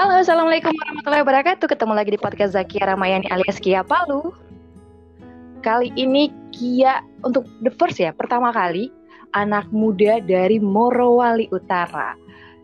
Halo, 0.00 0.16
Assalamualaikum 0.16 0.72
warahmatullahi 0.72 1.20
wabarakatuh. 1.28 1.66
Ketemu 1.76 1.92
lagi 1.92 2.16
di 2.16 2.20
podcast 2.24 2.56
Zakia 2.56 2.88
Ramayani 2.88 3.28
alias 3.28 3.60
Kia 3.60 3.84
Palu. 3.84 4.32
Kali 5.60 5.92
ini 5.92 6.32
Kia 6.56 7.04
untuk 7.20 7.44
the 7.60 7.68
first 7.76 8.00
ya, 8.00 8.08
pertama 8.16 8.48
kali 8.48 8.88
anak 9.36 9.68
muda 9.68 10.24
dari 10.24 10.56
Morowali 10.56 11.52
Utara. 11.52 12.16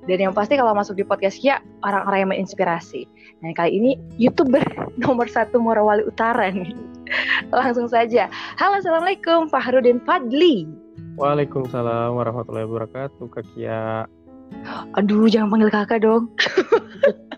Dan 0.09 0.16
yang 0.16 0.32
pasti 0.32 0.56
kalau 0.56 0.72
masuk 0.72 0.96
di 0.96 1.04
podcast 1.04 1.36
Kia, 1.36 1.60
orang-orang 1.84 2.24
yang 2.24 2.30
menginspirasi. 2.32 3.04
Dan 3.45 3.52
kali 3.52 3.84
ini 3.84 4.00
YouTuber 4.16 4.64
nomor 5.05 5.28
satu 5.28 5.60
Morowali 5.60 6.09
Utara 6.09 6.48
nih. 6.48 6.73
Langsung 7.52 7.92
saja. 7.92 8.32
Halo, 8.56 8.80
Assalamualaikum 8.80 9.52
Fahrudin 9.52 10.00
Fadli. 10.09 10.64
Waalaikumsalam 11.20 12.16
warahmatullahi 12.16 12.64
wabarakatuh, 12.64 13.28
Kak 13.28 13.45
Kia. 13.52 14.09
Aduh, 14.98 15.28
jangan 15.30 15.52
panggil 15.52 15.70
kakak 15.70 16.02
dong. 16.02 16.32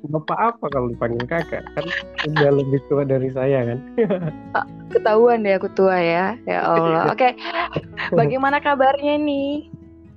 Bapak 0.08 0.38
apa 0.54 0.64
kalau 0.72 0.88
dipanggil 0.88 1.26
kakak? 1.28 1.66
Kan 1.76 1.84
udah 2.32 2.50
lebih 2.54 2.80
tua 2.88 3.02
dari 3.04 3.28
saya 3.34 3.66
kan. 3.66 3.78
Ketahuan 4.88 5.44
deh 5.44 5.58
aku 5.58 5.68
tua 5.74 5.98
ya. 5.98 6.38
Ya 6.48 6.64
Allah. 6.64 7.12
Oke. 7.12 7.36
Bagaimana 8.14 8.62
kabarnya 8.62 9.20
nih? 9.20 9.68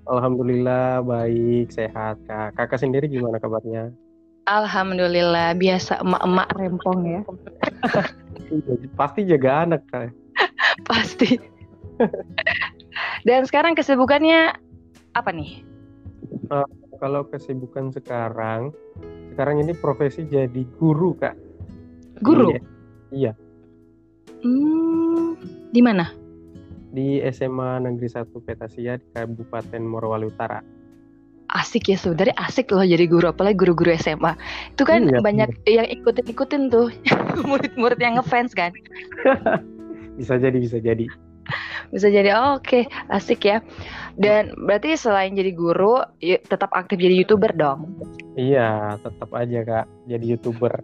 Alhamdulillah 0.10 1.06
baik, 1.06 1.70
sehat 1.70 2.18
Kak. 2.26 2.58
Kakak 2.58 2.82
sendiri 2.82 3.06
gimana 3.06 3.38
kabarnya? 3.38 3.94
Alhamdulillah 4.50 5.54
biasa 5.56 6.02
emak-emak 6.02 6.48
rempong 6.58 7.02
ya. 7.06 7.22
Pasti 9.00 9.22
jaga 9.30 9.68
anak 9.68 9.82
Kak. 9.94 10.10
Pasti. 10.90 11.38
Dan 13.28 13.46
sekarang 13.46 13.78
kesibukannya 13.78 14.58
apa 15.14 15.30
nih? 15.30 15.62
Uh, 16.50 16.66
kalau 17.02 17.26
kesibukan 17.26 17.90
sekarang, 17.90 18.70
sekarang 19.34 19.66
ini 19.66 19.74
profesi 19.74 20.22
jadi 20.30 20.62
guru 20.78 21.18
kak. 21.18 21.34
Guru? 22.22 22.54
Iya. 22.54 22.62
iya. 23.10 23.34
Hmm, 24.46 25.34
di 25.74 25.82
mana? 25.82 26.14
Di 26.94 27.18
SMA 27.34 27.82
Negeri 27.82 28.06
1 28.06 28.30
Petasia 28.46 29.02
di 29.02 29.08
Kabupaten 29.18 29.82
Morowali 29.82 30.30
Utara. 30.30 30.62
Asik 31.52 31.92
ya 31.92 31.98
sebenarnya 32.00 32.38
asik 32.40 32.72
loh 32.72 32.86
jadi 32.86 33.10
guru 33.10 33.34
apalagi 33.34 33.58
guru-guru 33.58 33.92
SMA. 33.98 34.38
Itu 34.72 34.86
kan 34.88 35.10
iya, 35.10 35.20
banyak 35.20 35.50
iya. 35.68 35.84
yang 35.84 35.88
ikutin-ikutin 36.00 36.70
tuh 36.70 36.94
murid-murid 37.50 37.98
yang 37.98 38.22
ngefans 38.22 38.54
kan. 38.54 38.72
bisa 40.22 40.38
jadi 40.38 40.58
bisa 40.62 40.78
jadi 40.78 41.10
bisa 41.94 42.08
jadi 42.08 42.36
oh, 42.36 42.58
oke 42.60 42.68
okay. 42.68 42.84
asik 43.12 43.48
ya 43.48 43.58
dan 44.20 44.52
berarti 44.56 44.96
selain 45.00 45.36
jadi 45.36 45.52
guru 45.56 46.04
tetap 46.22 46.72
aktif 46.76 47.00
jadi 47.00 47.24
youtuber 47.24 47.52
dong 47.56 47.92
iya 48.36 49.00
tetap 49.00 49.30
aja 49.36 49.60
kak 49.64 49.86
jadi 50.08 50.36
youtuber 50.36 50.84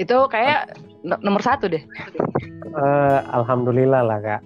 itu 0.00 0.16
kayak 0.28 0.76
nomor 1.02 1.42
satu 1.42 1.68
deh 1.68 1.82
uh, 2.76 3.18
alhamdulillah 3.32 4.02
lah 4.04 4.18
kak 4.20 4.42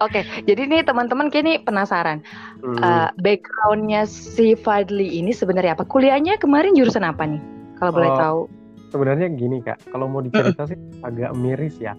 Oke, 0.00 0.22
okay, 0.22 0.46
jadi 0.48 0.64
nih 0.64 0.80
teman-teman 0.86 1.28
kini 1.28 1.60
penasaran 1.60 2.24
hmm. 2.62 2.80
uh, 2.80 3.10
backgroundnya 3.20 4.08
si 4.08 4.56
Fadli 4.56 5.20
ini 5.20 5.34
sebenarnya 5.34 5.76
apa? 5.76 5.84
Kuliahnya 5.84 6.40
kemarin 6.40 6.72
jurusan 6.72 7.04
apa 7.04 7.26
nih? 7.28 7.42
Kalau 7.76 7.92
boleh 7.92 8.08
oh, 8.08 8.16
tahu. 8.16 8.40
Sebenarnya 8.88 9.28
gini 9.34 9.60
kak, 9.60 9.82
kalau 9.92 10.08
mau 10.08 10.24
dicerita 10.24 10.64
sih 10.70 10.78
agak 11.04 11.36
miris 11.36 11.76
ya. 11.82 11.92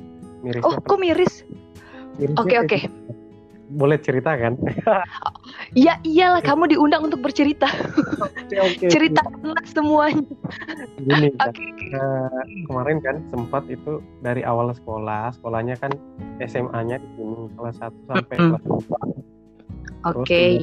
Miris 0.44 0.64
oh, 0.64 0.76
kok 0.80 1.00
miris? 1.00 1.44
Oke 2.20 2.32
oke. 2.36 2.48
Okay, 2.48 2.58
okay. 2.64 2.82
Boleh 3.70 4.02
cerita 4.02 4.34
kan? 4.36 4.58
Iya 5.78 6.02
iyalah 6.02 6.42
kamu 6.42 6.74
diundang 6.74 7.06
untuk 7.06 7.22
bercerita. 7.22 7.70
okay, 8.50 8.58
okay, 8.58 8.90
cerita 8.90 9.22
okay. 9.22 9.70
semuanya. 9.70 10.26
Gini 10.98 11.30
kan, 11.38 11.54
okay. 11.54 11.94
uh, 11.94 12.42
kemarin 12.66 12.98
kan 13.06 13.22
sempat 13.30 13.70
itu 13.70 14.02
dari 14.26 14.42
awal 14.42 14.74
sekolah, 14.74 15.30
sekolahnya 15.38 15.78
kan 15.78 15.94
SMA-nya 16.42 16.98
di 16.98 17.10
sini 17.14 17.54
kelas 17.54 17.78
1 17.78 18.10
sampai 18.10 18.36
mm 18.42 18.50
-hmm. 18.50 18.58
kelas 18.66 18.86
4. 18.90 18.98
Oke. 18.98 20.26
Okay. 20.26 20.54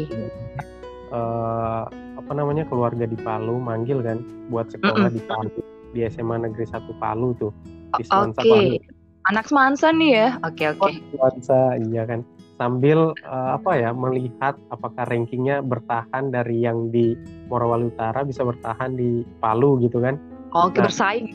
Uh, 1.14 1.86
apa 2.18 2.32
namanya 2.34 2.66
keluarga 2.66 3.06
di 3.06 3.14
Palu 3.22 3.62
manggil 3.62 4.02
kan 4.02 4.26
buat 4.50 4.66
sekolah 4.74 5.06
mm 5.06 5.14
-hmm. 5.14 5.16
di 5.16 5.22
Palu 5.30 5.58
di 5.94 6.00
SMA 6.10 6.42
Negeri 6.42 6.66
1 6.66 6.82
Palu 6.98 7.30
tuh 7.38 7.54
di 7.94 8.02
Oke. 8.10 8.34
Okay. 8.42 8.95
Anak 9.26 9.50
semansa 9.50 9.90
nih 9.90 10.10
ya. 10.14 10.28
Oke 10.46 10.62
okay, 10.62 10.66
oke. 10.70 10.80
Okay. 10.86 10.92
Semansa 11.10 11.60
iya 11.90 12.02
kan. 12.06 12.20
Sambil 12.56 13.12
uh, 13.26 13.50
apa 13.58 13.70
ya 13.74 13.90
melihat 13.90 14.54
apakah 14.70 15.04
rankingnya 15.10 15.60
bertahan 15.66 16.30
dari 16.30 16.62
yang 16.62 16.94
di 16.94 17.18
Morowali 17.50 17.90
Utara 17.90 18.22
bisa 18.22 18.46
bertahan 18.46 18.94
di 18.94 19.26
Palu 19.42 19.82
gitu 19.82 19.98
kan. 19.98 20.16
Oh, 20.54 20.70
oke 20.70 20.78
nah, 20.78 20.86
bersaing. 20.86 21.34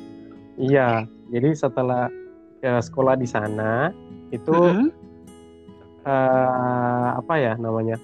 Iya. 0.55 1.03
Jadi 1.31 1.49
setelah 1.51 2.07
ya, 2.63 2.79
sekolah 2.79 3.19
di 3.19 3.27
sana 3.27 3.91
itu 4.31 4.55
mm 4.55 4.71
-hmm. 4.71 4.87
uh, 6.07 7.09
apa 7.19 7.33
ya 7.37 7.53
namanya? 7.59 7.99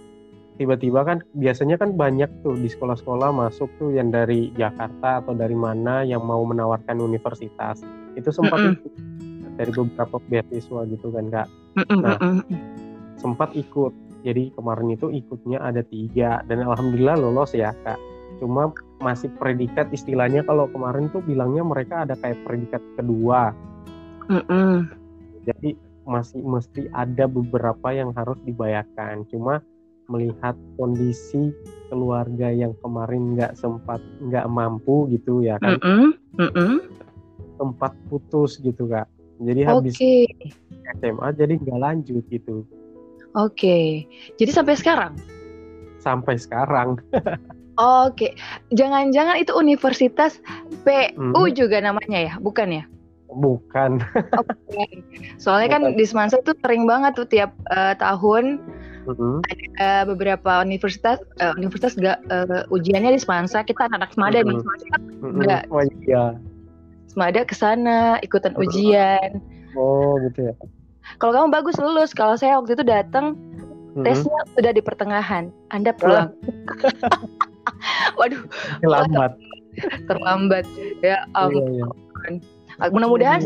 tiba-tiba 0.58 1.06
kan 1.06 1.22
biasanya 1.38 1.78
kan 1.78 1.94
banyak 1.94 2.34
tuh 2.42 2.58
di 2.58 2.66
sekolah-sekolah 2.66 3.30
masuk 3.30 3.69
tuh 3.78 3.94
yang 3.94 4.09
dari 4.09 4.50
Jakarta 4.58 5.22
atau 5.22 5.38
dari 5.38 5.54
mana 5.54 6.02
yang 6.02 6.25
mau 6.25 6.42
menawarkan 6.42 6.98
universitas 6.98 7.86
itu 8.18 8.34
sempat 8.34 8.58
mm 8.58 8.74
-hmm 8.74 9.16
dari 9.57 9.73
beberapa 9.73 10.22
beasiswa 10.29 10.85
gitu 10.88 11.07
kan 11.09 11.25
kak. 11.34 11.47
Nah 11.90 12.18
sempat 13.18 13.51
ikut. 13.57 13.94
Jadi 14.25 14.51
kemarin 14.53 14.91
itu 14.91 15.07
ikutnya 15.13 15.62
ada 15.62 15.81
tiga 15.85 16.41
dan 16.45 16.66
alhamdulillah 16.66 17.18
lolos 17.18 17.53
ya 17.57 17.73
kak. 17.85 17.97
Cuma 18.38 18.69
masih 19.01 19.34
predikat 19.41 19.90
istilahnya 19.90 20.45
kalau 20.45 20.69
kemarin 20.69 21.09
tuh 21.09 21.25
bilangnya 21.25 21.66
mereka 21.66 22.06
ada 22.06 22.13
kayak 22.18 22.38
predikat 22.45 22.81
kedua. 22.97 23.53
Mm-mm. 24.29 24.90
Jadi 25.47 25.74
masih 26.07 26.44
mesti 26.44 26.91
ada 26.91 27.25
beberapa 27.25 27.94
yang 27.94 28.12
harus 28.13 28.38
dibayarkan. 28.44 29.25
Cuma 29.31 29.63
melihat 30.07 30.56
kondisi 30.79 31.51
keluarga 31.88 32.51
yang 32.51 32.75
kemarin 32.84 33.35
nggak 33.35 33.56
sempat 33.56 34.00
nggak 34.24 34.45
mampu 34.50 35.07
gitu 35.13 35.41
ya 35.45 35.56
kan. 35.62 35.79
Mm-mm. 35.79 36.13
Mm-mm. 36.41 36.74
Sempat 37.57 37.95
putus 38.12 38.59
gitu 38.59 38.85
kak 38.91 39.07
jadi 39.42 39.62
habis 39.70 39.94
okay. 39.98 40.25
SMA 41.02 41.28
jadi 41.38 41.53
nggak 41.62 41.80
lanjut 41.80 42.24
gitu 42.30 42.66
oke 43.38 43.53
okay. 43.53 44.06
jadi 44.42 44.52
sampai 44.53 44.75
sekarang 44.78 45.14
sampai 46.02 46.36
sekarang 46.38 46.98
oke 47.78 48.14
okay. 48.14 48.31
jangan-jangan 48.74 49.38
itu 49.38 49.53
universitas 49.53 50.42
PU 50.86 51.42
hmm. 51.46 51.53
juga 51.53 51.78
namanya 51.84 52.20
ya 52.20 52.34
bukan 52.42 52.81
ya 52.81 52.84
bukan 53.28 54.02
okay. 54.42 55.03
soalnya 55.38 55.78
kan 55.78 55.81
bukan. 55.84 55.94
kan 55.94 56.00
di 56.00 56.06
Semansa 56.08 56.36
tuh 56.42 56.56
sering 56.64 56.88
banget 56.88 57.14
tuh 57.18 57.28
tiap 57.28 57.52
uh, 57.69 57.94
tahun 58.00 58.64
Mm-hmm. 59.08 59.36
Ada 59.48 60.04
beberapa 60.04 60.59
universitas, 60.59 61.24
uh, 61.40 61.56
universitas 61.56 61.96
gak 61.96 62.19
uh, 62.28 62.68
ujiannya 62.68 63.16
di 63.16 63.22
Semansa. 63.24 63.64
Kita 63.64 63.88
anak 63.88 64.12
Semada 64.12 64.44
mm-hmm. 64.44 64.52
nih, 64.52 64.58
Semansa 64.59 64.86
kan 64.92 65.02
mm-hmm. 65.08 65.72
Oh 65.72 65.84
iya. 66.04 66.25
Semada 67.17 67.41
ke 67.50 67.57
sana 67.57 68.22
ikutan 68.22 68.53
ujian. 68.61 69.41
Oh 69.73 70.22
gitu 70.22 70.53
ya. 70.53 70.53
Kalau 71.17 71.33
kamu 71.33 71.50
bagus 71.50 71.73
lulus. 71.81 72.13
Kalau 72.13 72.38
saya 72.38 72.61
waktu 72.61 72.78
itu 72.78 72.85
datang 72.85 73.33
hmm. 73.97 74.05
tesnya 74.05 74.38
sudah 74.53 74.69
di 74.69 74.85
pertengahan. 74.85 75.50
Anda 75.73 75.97
pulang. 75.97 76.38
Waduh. 78.22 78.45
Terlambat. 78.85 79.33
Terlambat. 80.13 80.69
Ya 81.01 81.25
ampun. 81.33 81.89
Iya, 82.29 82.38
iya. 82.77 82.85
Mudah-mudahan 82.94 83.41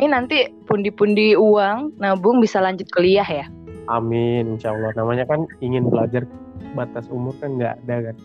ini 0.00 0.08
nanti 0.08 0.48
pundi-pundi 0.64 1.36
uang 1.36 2.00
nabung 2.00 2.40
bisa 2.40 2.64
lanjut 2.64 2.88
kuliah 2.88 3.28
ya. 3.28 3.44
Amin, 3.92 4.56
insya 4.56 4.72
Allah. 4.72 4.96
Namanya 4.96 5.28
kan 5.28 5.44
ingin 5.60 5.92
belajar 5.92 6.24
batas 6.72 7.04
umur 7.12 7.36
kan 7.36 7.60
nggak 7.60 7.84
ada 7.84 7.96
kan. 8.08 8.16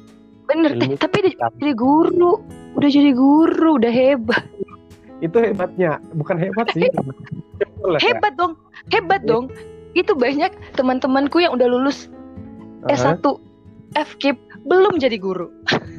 Bener, 0.47 0.71
eh, 0.79 0.95
tapi 0.95 1.19
udah 1.19 1.51
jadi 1.59 1.73
guru, 1.75 2.39
udah 2.79 2.87
jadi 2.87 3.11
guru, 3.11 3.75
udah 3.75 3.91
hebat 3.91 4.45
itu 5.23 5.37
hebatnya 5.39 6.01
bukan 6.15 6.35
hebat 6.35 6.67
sih 6.75 6.89
hebat 8.05 8.33
dong 8.35 8.59
hebat 8.91 9.21
ya. 9.23 9.29
dong 9.31 9.45
itu 9.95 10.11
banyak 10.11 10.51
teman-temanku 10.75 11.39
yang 11.39 11.55
udah 11.55 11.67
lulus 11.71 12.11
uh 12.83 12.91
-huh. 12.91 13.15
S1 13.15 13.25
FKIP 13.95 14.37
belum 14.67 14.99
jadi 14.99 15.15
guru 15.15 15.47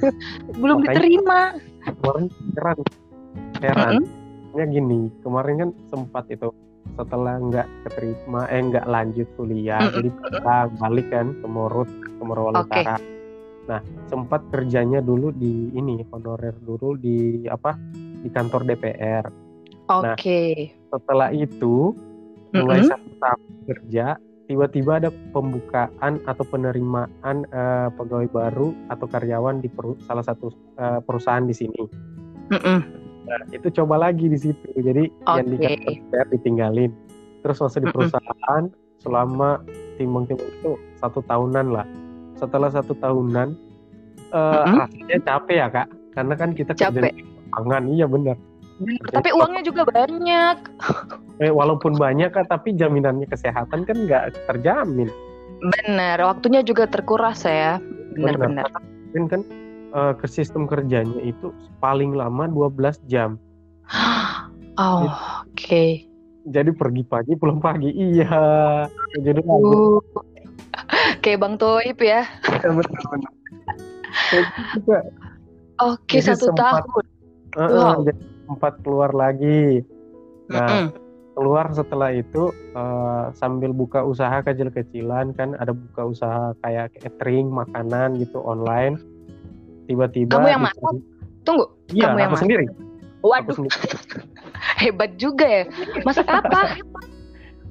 belum 0.60 0.84
Makanya, 0.84 0.92
diterima 0.92 1.38
kemarin 1.86 2.26
heran 2.58 2.78
heran 3.64 3.94
mm 4.04 4.60
-hmm. 4.60 4.68
gini 4.68 5.00
kemarin 5.24 5.54
kan 5.64 5.70
sempat 5.88 6.24
itu 6.28 6.52
setelah 6.96 7.40
nggak 7.40 7.66
keterima 7.88 8.46
eh 8.52 8.60
nggak 8.62 8.86
lanjut 8.86 9.28
kuliah 9.40 9.80
mm 9.80 9.86
-hmm. 9.88 9.96
jadi 9.96 10.08
kita 10.12 10.56
balik 10.76 11.08
kan 11.08 11.26
ke 11.40 11.46
Morut 11.48 11.88
ke 11.88 12.22
Morowali 12.22 12.60
okay. 12.60 12.84
Utara 12.84 12.96
nah 13.66 13.80
sempat 14.06 14.46
kerjanya 14.54 15.02
dulu 15.02 15.34
di 15.34 15.74
ini 15.74 15.98
honorer 16.14 16.54
dulu 16.62 16.94
di 16.94 17.48
apa 17.50 17.74
di 18.26 18.30
kantor 18.34 18.66
DPR. 18.66 19.24
Oke. 19.86 20.18
Okay. 20.18 20.50
Nah, 20.90 20.98
setelah 20.98 21.30
itu 21.30 21.94
mulai 22.50 22.82
mm 22.82 22.90
-hmm. 22.90 22.90
satu 22.90 23.10
tahun 23.22 23.50
kerja 23.70 24.06
tiba-tiba 24.46 25.02
ada 25.02 25.10
pembukaan 25.34 26.22
atau 26.26 26.46
penerimaan 26.46 27.46
uh, 27.50 27.90
pegawai 27.94 28.30
baru 28.30 28.70
atau 28.90 29.06
karyawan 29.10 29.58
di 29.58 29.66
peru 29.66 29.98
salah 30.06 30.22
satu 30.22 30.54
uh, 30.78 31.02
perusahaan 31.02 31.46
di 31.46 31.54
sini. 31.54 31.82
Mm 32.54 32.60
-mm. 32.62 32.78
Nah, 33.26 33.42
itu 33.50 33.66
coba 33.74 33.98
lagi 33.98 34.30
di 34.30 34.38
situ. 34.38 34.66
Jadi 34.78 35.10
okay. 35.26 35.42
yang 35.42 35.46
dikasih 35.50 35.96
ditinggalin. 36.30 36.92
Terus 37.42 37.58
masuk 37.58 37.78
di 37.82 37.90
perusahaan 37.90 38.62
mm 38.70 38.70
-mm. 38.70 39.02
selama 39.02 39.62
timbang-timbang 39.98 40.50
itu 40.62 40.72
satu 41.02 41.22
tahunan 41.26 41.66
lah. 41.74 41.86
Setelah 42.38 42.70
satu 42.70 42.94
tahunan, 43.02 43.58
uh, 44.30 44.38
mm 44.38 44.62
-hmm. 44.62 44.78
rasanya 44.78 45.18
capek 45.26 45.56
ya 45.58 45.68
kak, 45.74 45.88
karena 46.14 46.34
kan 46.38 46.50
kita 46.54 46.72
capek. 46.78 47.02
kerja 47.02 47.10
di 47.10 47.35
pangan, 47.56 47.88
iya 47.88 48.04
benar. 48.04 48.36
Tapi 49.08 49.32
uangnya 49.32 49.64
juga 49.64 49.88
banyak. 49.88 50.56
Eh, 51.40 51.52
walaupun 51.52 51.96
banyak 51.96 52.32
kak, 52.32 52.48
tapi 52.52 52.76
jaminannya 52.76 53.28
kesehatan 53.28 53.88
kan 53.88 53.96
nggak 53.96 54.36
terjamin. 54.48 55.08
Benar, 55.60 56.20
waktunya 56.20 56.60
juga 56.60 56.84
terkuras 56.84 57.44
ya. 57.48 57.80
Benar-benar. 58.16 58.68
Kan 59.16 59.24
kan 59.32 59.40
uh, 59.96 60.12
ke 60.16 60.28
sistem 60.28 60.68
kerjanya 60.68 61.20
itu 61.24 61.52
paling 61.80 62.12
lama 62.12 62.48
12 62.48 63.00
jam. 63.08 63.40
oh, 64.80 65.08
oke. 65.08 65.12
Okay. 65.56 66.08
Jadi 66.46 66.70
pergi 66.76 67.02
pagi 67.04 67.32
pulang 67.36 67.60
pagi. 67.60 67.92
Iya. 67.92 68.32
Jadi 69.20 69.40
uh, 69.44 69.98
kayak 71.24 71.40
Bang 71.40 71.56
Toib 71.60 71.98
ya. 72.00 72.28
Iya 72.48 72.68
betul 72.70 72.96
betul. 72.96 73.20
Oke, 75.76 76.24
satu 76.24 76.48
sempat, 76.48 76.88
tahun. 76.88 77.04
Uh, 77.56 77.68
wow. 77.72 77.96
Jadi 78.04 78.22
sempat 78.46 78.74
keluar 78.84 79.10
lagi. 79.16 79.82
Nah, 80.52 80.68
mm 80.68 80.70
-mm. 80.70 80.88
keluar 81.34 81.66
setelah 81.72 82.14
itu 82.14 82.54
uh, 82.76 83.32
sambil 83.34 83.72
buka 83.72 84.04
usaha 84.04 84.44
kecil-kecilan 84.44 85.34
kan 85.34 85.56
ada 85.58 85.72
buka 85.74 86.12
usaha 86.12 86.52
kayak 86.62 86.94
catering, 87.00 87.48
makanan 87.50 88.20
gitu 88.20 88.38
online. 88.44 89.00
Tiba-tiba 89.88 90.36
Kamu 90.36 90.48
yang 90.52 90.62
masak? 90.62 90.82
Tunggu. 91.42 91.64
Iya, 91.90 92.12
Kamu 92.12 92.18
yang 92.20 92.30
aku 92.30 92.38
sendiri. 92.44 92.66
Waduh. 93.24 93.42
Aku 93.42 93.52
sendiri. 93.56 93.76
Hebat 94.82 95.10
juga 95.16 95.46
ya. 95.48 95.64
Masak 96.04 96.28
apa? 96.28 96.76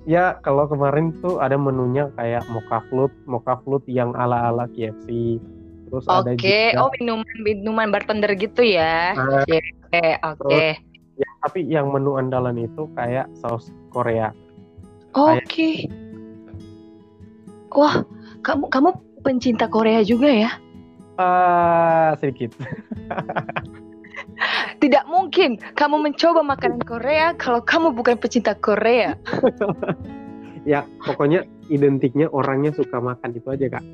ya 0.06 0.38
kalau 0.46 0.70
kemarin 0.70 1.18
tuh 1.20 1.42
ada 1.42 1.58
menunya 1.58 2.14
kayak 2.14 2.46
mocha 2.54 2.78
float, 2.94 3.10
mocha 3.26 3.58
float 3.66 3.82
yang 3.90 4.14
ala-ala 4.14 4.70
KFC 4.70 5.42
Terus 5.86 6.06
Oke, 6.10 6.34
okay. 6.36 6.74
oh 6.76 6.90
minuman 6.98 7.30
minuman 7.46 7.88
bartender 7.94 8.34
gitu 8.36 8.66
ya. 8.66 9.14
Ah. 9.14 9.46
Oke, 9.46 9.62
oke. 9.62 10.50
Okay. 10.50 10.70
Ya, 11.16 11.30
tapi 11.46 11.64
yang 11.70 11.94
menu 11.94 12.20
andalan 12.20 12.60
itu 12.60 12.90
kayak 12.98 13.30
saus 13.40 13.72
Korea. 13.94 14.34
Oke. 15.16 15.48
Okay. 15.48 15.76
Wah, 17.72 18.04
kamu 18.44 18.68
kamu 18.72 18.90
pencinta 19.24 19.72
Korea 19.72 20.04
juga 20.04 20.28
ya? 20.28 20.52
Uh, 21.16 22.12
sedikit. 22.20 22.52
Tidak 24.84 25.08
mungkin 25.08 25.56
kamu 25.80 26.04
mencoba 26.04 26.44
makanan 26.44 26.84
Korea 26.84 27.32
kalau 27.40 27.64
kamu 27.64 27.96
bukan 27.96 28.20
pecinta 28.20 28.52
Korea. 28.56 29.16
ya, 30.72 30.84
pokoknya 31.08 31.48
identiknya 31.72 32.28
orangnya 32.30 32.76
suka 32.76 33.00
makan 33.00 33.32
itu 33.32 33.48
aja, 33.48 33.80
Kak. 33.80 33.86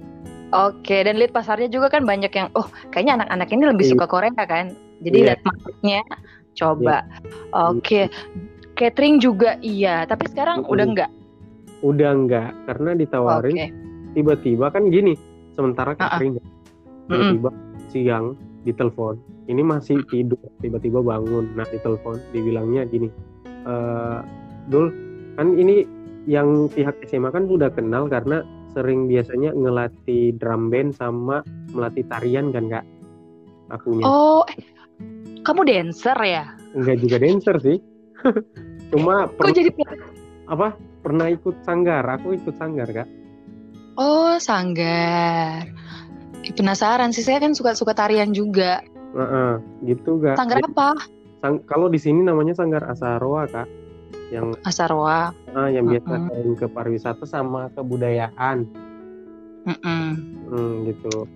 Oke, 0.52 1.08
dan 1.08 1.16
lihat 1.16 1.32
pasarnya 1.32 1.72
juga 1.72 1.88
kan 1.88 2.04
banyak 2.04 2.32
yang, 2.36 2.52
oh 2.60 2.68
kayaknya 2.92 3.24
anak-anak 3.24 3.48
ini 3.56 3.64
lebih 3.72 3.86
iya. 3.88 3.92
suka 3.96 4.06
Korea 4.08 4.44
kan. 4.44 4.76
Jadi 5.00 5.18
yeah. 5.18 5.28
lihat 5.32 5.42
marketnya, 5.48 6.00
coba. 6.60 6.98
Yeah. 7.08 7.72
Oke, 7.72 8.02
catering 8.76 9.16
juga 9.24 9.56
iya, 9.64 10.04
tapi 10.04 10.28
sekarang 10.28 10.68
udah 10.68 10.86
enggak? 10.86 11.12
Udah 11.82 12.10
enggak, 12.14 12.52
karena 12.68 12.92
ditawarin 13.00 13.56
okay. 13.56 13.70
tiba-tiba 14.14 14.66
kan 14.70 14.92
gini, 14.92 15.16
sementara 15.56 15.96
catering 15.96 16.38
uh 16.38 16.42
-uh. 16.42 16.50
tiba-tiba 17.08 17.50
mm 17.50 17.58
-mm. 17.58 17.88
siang 17.90 18.26
ditelepon, 18.68 19.16
ini 19.50 19.62
masih 19.66 20.04
tidur, 20.12 20.38
tiba-tiba 20.62 21.02
bangun, 21.02 21.50
nah 21.58 21.66
ditelepon, 21.66 22.22
dibilangnya 22.30 22.86
gini, 22.86 23.10
e, 23.66 23.74
Dul, 24.70 24.94
kan 25.34 25.58
ini 25.58 25.82
yang 26.30 26.70
pihak 26.70 27.02
SMA 27.10 27.34
kan 27.34 27.50
udah 27.50 27.74
kenal 27.74 28.06
karena 28.06 28.46
sering 28.72 29.08
biasanya 29.08 29.52
ngelatih 29.56 30.36
drum 30.40 30.72
band 30.72 30.96
sama 30.96 31.44
melatih 31.72 32.06
tarian 32.08 32.52
kan 32.52 32.68
kak? 32.72 32.86
Akunya. 33.72 34.04
Oh 34.04 34.44
eh, 34.48 34.58
kamu 35.44 35.62
dancer 35.68 36.18
ya? 36.24 36.52
Enggak 36.76 36.98
juga 37.04 37.16
dancer 37.20 37.56
sih. 37.64 37.78
Cuma 38.92 39.28
kok 39.32 39.52
jadi 39.56 39.72
apa? 40.54 40.76
Pernah 41.02 41.34
ikut 41.34 41.66
sanggar? 41.66 42.06
Aku 42.06 42.36
ikut 42.36 42.56
sanggar 42.60 42.88
kak. 42.92 43.10
Oh 43.96 44.36
sanggar. 44.38 45.68
Penasaran 46.52 47.14
sih. 47.16 47.24
Saya 47.24 47.40
kan 47.42 47.56
suka 47.56 47.78
suka 47.78 47.96
tarian 47.96 48.36
juga. 48.36 48.84
Uh 49.12 49.24
-uh, 49.24 49.52
gitu 49.84 50.20
kak. 50.20 50.40
Sanggar 50.40 50.62
apa? 50.64 50.96
sang 51.42 51.58
kalau 51.66 51.90
di 51.90 51.98
sini 51.98 52.22
namanya 52.22 52.54
sanggar 52.54 52.86
asarwa 52.86 53.50
kak 53.50 53.66
yang 54.32 54.56
Asarwa 54.64 55.36
uh, 55.52 55.70
yang 55.70 55.86
biasa 55.92 56.08
mm 56.08 56.28
-hmm. 56.32 56.56
ke 56.56 56.66
pariwisata 56.72 57.28
sama 57.28 57.68
kebudayaan 57.76 58.64
mm 59.68 59.76
-mm. 59.84 60.08
Hmm, 60.48 60.74
gitu 60.88 61.28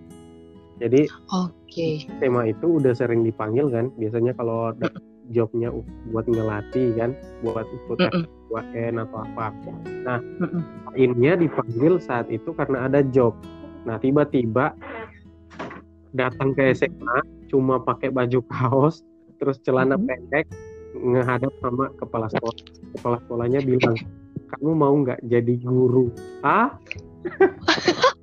jadi 0.79 1.11
oke 1.35 1.51
okay. 1.67 2.07
tema 2.23 2.47
itu 2.47 2.79
udah 2.79 2.95
sering 2.95 3.27
dipanggil 3.27 3.67
kan 3.67 3.91
biasanya 3.99 4.31
kalau 4.39 4.71
ada 4.71 4.87
jobnya 5.29 5.69
buat 6.15 6.25
ngelatih 6.25 6.95
kan 6.95 7.11
buat 7.43 7.67
ikut 7.67 7.99
mm 7.99 8.11
-mm. 8.23 9.01
atau 9.03 9.19
apa 9.27 9.51
nah 10.07 10.19
mm 10.23 10.47
-mm. 10.47 10.61
innya 10.95 11.35
dipanggil 11.35 11.99
saat 11.99 12.31
itu 12.31 12.55
karena 12.55 12.87
ada 12.87 13.03
job 13.11 13.35
nah 13.83 13.99
tiba-tiba 13.99 14.71
datang 16.15 16.55
ke 16.55 16.71
SMA 16.71 17.19
cuma 17.51 17.83
pakai 17.83 18.07
baju 18.07 18.39
kaos 18.47 19.03
terus 19.35 19.59
celana 19.67 19.99
mm 19.99 19.99
-hmm. 19.99 20.07
pendek 20.07 20.45
ngehadap 20.95 21.51
sama 21.59 21.91
kepala 21.99 22.27
sekolah. 22.31 22.57
Kepala 22.95 23.17
sekolahnya 23.27 23.59
bilang 23.63 23.95
kamu 24.55 24.71
mau 24.71 24.93
nggak 24.95 25.19
jadi 25.27 25.55
guru? 25.59 26.09
Ah 26.45 26.75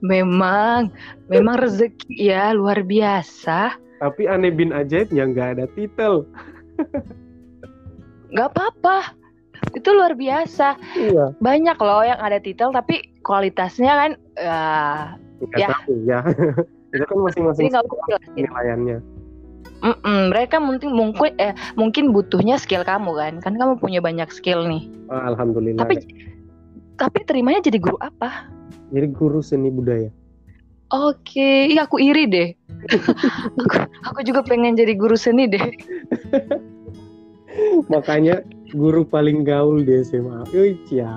memang 0.00 0.88
memang 1.28 1.56
rezeki 1.60 2.32
ya 2.32 2.56
luar 2.56 2.82
biasa. 2.84 3.76
Tapi 4.00 4.24
aneh 4.24 4.48
bin 4.48 4.72
ajaibnya 4.72 5.28
nggak 5.28 5.48
ada 5.58 5.64
titel. 5.76 6.24
Nggak 8.30 8.48
apa-apa. 8.54 9.12
Itu 9.74 9.90
luar 9.90 10.14
biasa. 10.14 10.78
Iya. 10.96 11.34
banyak 11.42 11.76
loh 11.76 12.06
yang 12.06 12.22
ada 12.22 12.38
titel 12.38 12.70
tapi 12.70 13.02
kualitasnya 13.26 13.92
kan 13.92 14.10
uh, 14.40 15.18
ya 15.58 15.68
tahu, 15.68 15.92
ya. 16.06 16.22
Itu 16.94 17.04
kan 17.06 17.18
masing-masing 17.22 17.68
penilaiannya 18.34 18.98
Mm-mm, 19.80 20.28
mereka 20.28 20.60
mungkin 20.60 20.92
mungkin 20.92 21.32
eh 21.40 21.56
mungkin 21.72 22.12
butuhnya 22.12 22.60
skill 22.60 22.84
kamu 22.84 23.16
kan? 23.16 23.34
Kan 23.40 23.56
kamu 23.56 23.80
punya 23.80 24.04
banyak 24.04 24.28
skill 24.28 24.68
nih. 24.68 24.84
Oh, 25.08 25.16
alhamdulillah. 25.16 25.80
Tapi 25.80 26.04
tapi 27.00 27.18
terimanya 27.24 27.64
jadi 27.64 27.80
guru 27.80 27.96
apa? 27.96 28.52
Jadi 28.92 29.08
guru 29.08 29.40
seni 29.40 29.72
budaya. 29.72 30.12
Oke 30.90 31.70
iya 31.70 31.88
aku 31.88 32.02
iri 32.02 32.28
deh. 32.28 32.48
Aku, 33.60 33.76
aku 34.08 34.20
juga 34.24 34.40
pengen 34.40 34.72
jadi 34.72 34.96
guru 34.96 35.12
seni 35.12 35.44
deh. 35.44 35.60
Makanya 37.92 38.40
guru 38.72 39.04
paling 39.04 39.44
gaul 39.44 39.84
di 39.84 40.00
SMA 40.00 40.48
ya 40.88 41.12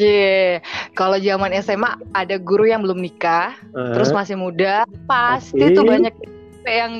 Yeah. 0.00 0.64
Kalau 0.96 1.20
zaman 1.20 1.52
SMA 1.60 1.92
ada 2.16 2.40
guru 2.40 2.64
yang 2.64 2.80
belum 2.80 3.04
nikah, 3.04 3.52
uh, 3.76 3.92
terus 3.92 4.08
masih 4.16 4.32
muda, 4.32 4.88
pasti 5.04 5.60
okay. 5.60 5.76
tuh 5.76 5.84
banyak 5.84 6.14
yang 6.70 6.92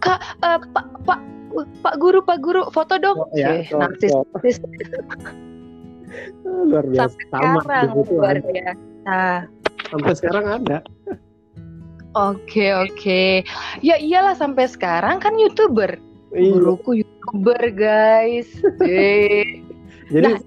kak 0.00 0.22
uh, 0.40 0.58
pak 0.72 0.86
pak 1.04 1.20
pak 1.82 1.94
guru 1.98 2.20
pak 2.22 2.38
guru 2.40 2.68
foto 2.70 2.96
dong. 3.00 3.18
Oh, 3.18 3.28
ya, 3.34 3.62
okay. 3.64 3.74
narsis 3.74 4.60
luar 6.46 6.84
biasa 6.86 7.16
sampai 7.28 7.44
sama 7.44 7.60
sekarang 7.62 7.92
luar 8.08 8.36
biasa. 8.40 9.18
Sampai 9.90 10.12
sekarang 10.16 10.46
ada. 10.62 10.78
Oke 12.16 12.72
oke, 12.72 13.44
ya 13.84 14.00
iyalah 14.00 14.32
sampai 14.32 14.64
sekarang 14.64 15.20
kan 15.20 15.36
youtuber, 15.36 16.00
iya. 16.32 16.48
guruku 16.48 17.04
youtuber 17.04 17.60
guys. 17.76 18.48
Jadi 20.14 20.22
nah, 20.24 20.38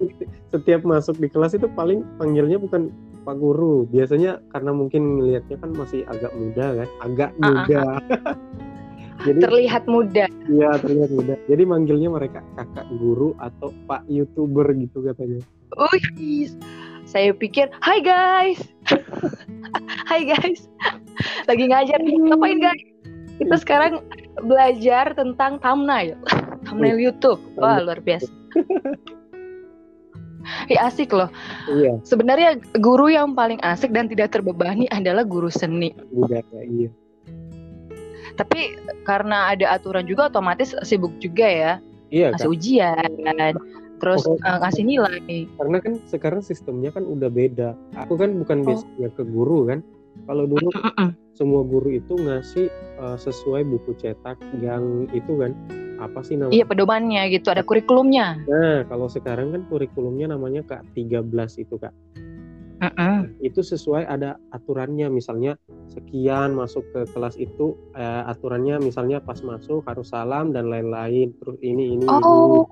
setiap 0.50 0.82
masuk 0.82 1.20
di 1.22 1.28
kelas 1.30 1.54
itu 1.54 1.70
paling 1.76 2.02
panggilnya 2.18 2.58
bukan 2.58 2.90
Pak 3.22 3.36
Guru. 3.36 3.84
Biasanya 3.92 4.40
karena 4.50 4.72
mungkin 4.72 5.20
ngelihatnya 5.20 5.56
kan 5.60 5.70
masih 5.76 6.02
agak 6.08 6.32
muda 6.32 6.66
kan, 6.82 6.88
agak 7.04 7.30
ah, 7.30 7.44
ah, 7.44 7.46
muda. 7.46 7.82
Uh, 7.84 8.16
uh, 8.34 8.36
Jadi 9.20 9.38
terlihat 9.44 9.84
muda. 9.84 10.24
Iya, 10.48 10.70
terlihat 10.80 11.10
muda. 11.12 11.34
Jadi 11.44 11.62
manggilnya 11.68 12.08
mereka 12.08 12.40
kakak 12.56 12.88
guru 12.96 13.36
atau 13.36 13.68
Pak 13.84 14.08
YouTuber 14.08 14.72
gitu 14.80 15.04
katanya. 15.04 15.44
Oh, 15.76 15.92
yes. 16.16 16.56
Saya 17.04 17.36
pikir, 17.36 17.68
"Hai 17.84 18.00
guys." 18.00 18.60
Hai 20.10 20.26
guys. 20.26 20.66
Lagi 21.46 21.64
ngajar 21.70 22.00
nih. 22.02 22.16
Ngapain 22.16 22.58
guys? 22.58 22.82
Kita 23.38 23.56
sekarang 23.60 23.92
belajar 24.42 25.12
tentang 25.14 25.60
thumbnail. 25.62 26.16
thumbnail 26.66 26.98
YouTube. 26.98 27.38
Wah, 27.60 27.80
luar 27.80 28.00
biasa. 28.00 28.28
Ya 30.72 30.88
asik 30.88 31.12
loh. 31.12 31.28
Iya, 31.68 32.00
Sebenarnya 32.02 32.56
guru 32.80 33.12
yang 33.12 33.36
paling 33.36 33.60
asik 33.60 33.92
dan 33.92 34.08
tidak 34.08 34.32
terbebani 34.32 34.88
adalah 34.88 35.22
guru 35.22 35.52
seni. 35.52 35.92
budaya 36.10 36.64
iya. 36.64 36.90
Tapi 38.40 38.80
karena 39.04 39.52
ada 39.52 39.76
aturan 39.76 40.08
juga 40.08 40.32
otomatis 40.32 40.72
sibuk 40.80 41.12
juga 41.20 41.44
ya. 41.44 41.72
Iya 42.08 42.32
Ngasih 42.32 42.48
kan, 42.48 42.54
ujian, 42.56 43.10
terus 44.00 44.24
eh, 44.24 44.58
ngasih 44.58 44.82
nilai. 44.82 45.44
karena 45.60 45.76
kan 45.78 45.92
sekarang 46.08 46.40
sistemnya 46.40 46.88
kan 46.90 47.04
udah 47.04 47.28
beda. 47.28 47.76
Aku 48.00 48.16
kan 48.16 48.32
bukan 48.34 48.64
Oh. 48.64 48.72
basicnya 48.72 49.08
ke 49.12 49.22
guru 49.22 49.68
kan. 49.68 49.84
Kalau 50.24 50.48
dulu 50.48 50.72
semua 51.36 51.62
guru 51.62 51.92
itu 51.92 52.16
ngasih 52.16 52.66
eh, 52.72 53.16
sesuai 53.20 53.62
buku 53.62 53.92
cetak 53.94 54.40
yang 54.58 55.04
itu 55.12 55.36
kan 55.36 55.52
apa 56.00 56.24
sih 56.24 56.34
namanya? 56.34 56.56
Iya 56.56 56.64
pedomannya 56.64 57.22
gitu, 57.28 57.52
ada 57.52 57.60
kurikulumnya. 57.60 58.40
Nah, 58.48 58.88
kalau 58.88 59.06
sekarang 59.06 59.52
kan 59.52 59.68
kurikulumnya 59.68 60.32
namanya 60.32 60.64
Kak 60.64 60.82
13 60.96 61.60
itu 61.60 61.76
Kak. 61.76 61.92
Mm-mm. 62.80 63.36
Itu 63.44 63.60
sesuai 63.60 64.08
ada 64.08 64.40
aturannya 64.56 65.12
misalnya 65.12 65.60
sekian 65.92 66.56
masuk 66.56 66.80
ke 66.96 67.04
kelas 67.12 67.36
itu 67.36 67.76
eh, 67.92 68.22
aturannya 68.24 68.80
misalnya 68.80 69.20
pas 69.20 69.36
masuk 69.44 69.84
harus 69.84 70.08
salam 70.08 70.56
dan 70.56 70.72
lain-lain. 70.72 71.36
Terus 71.36 71.60
ini 71.60 72.00
ini 72.00 72.08
Oh, 72.08 72.64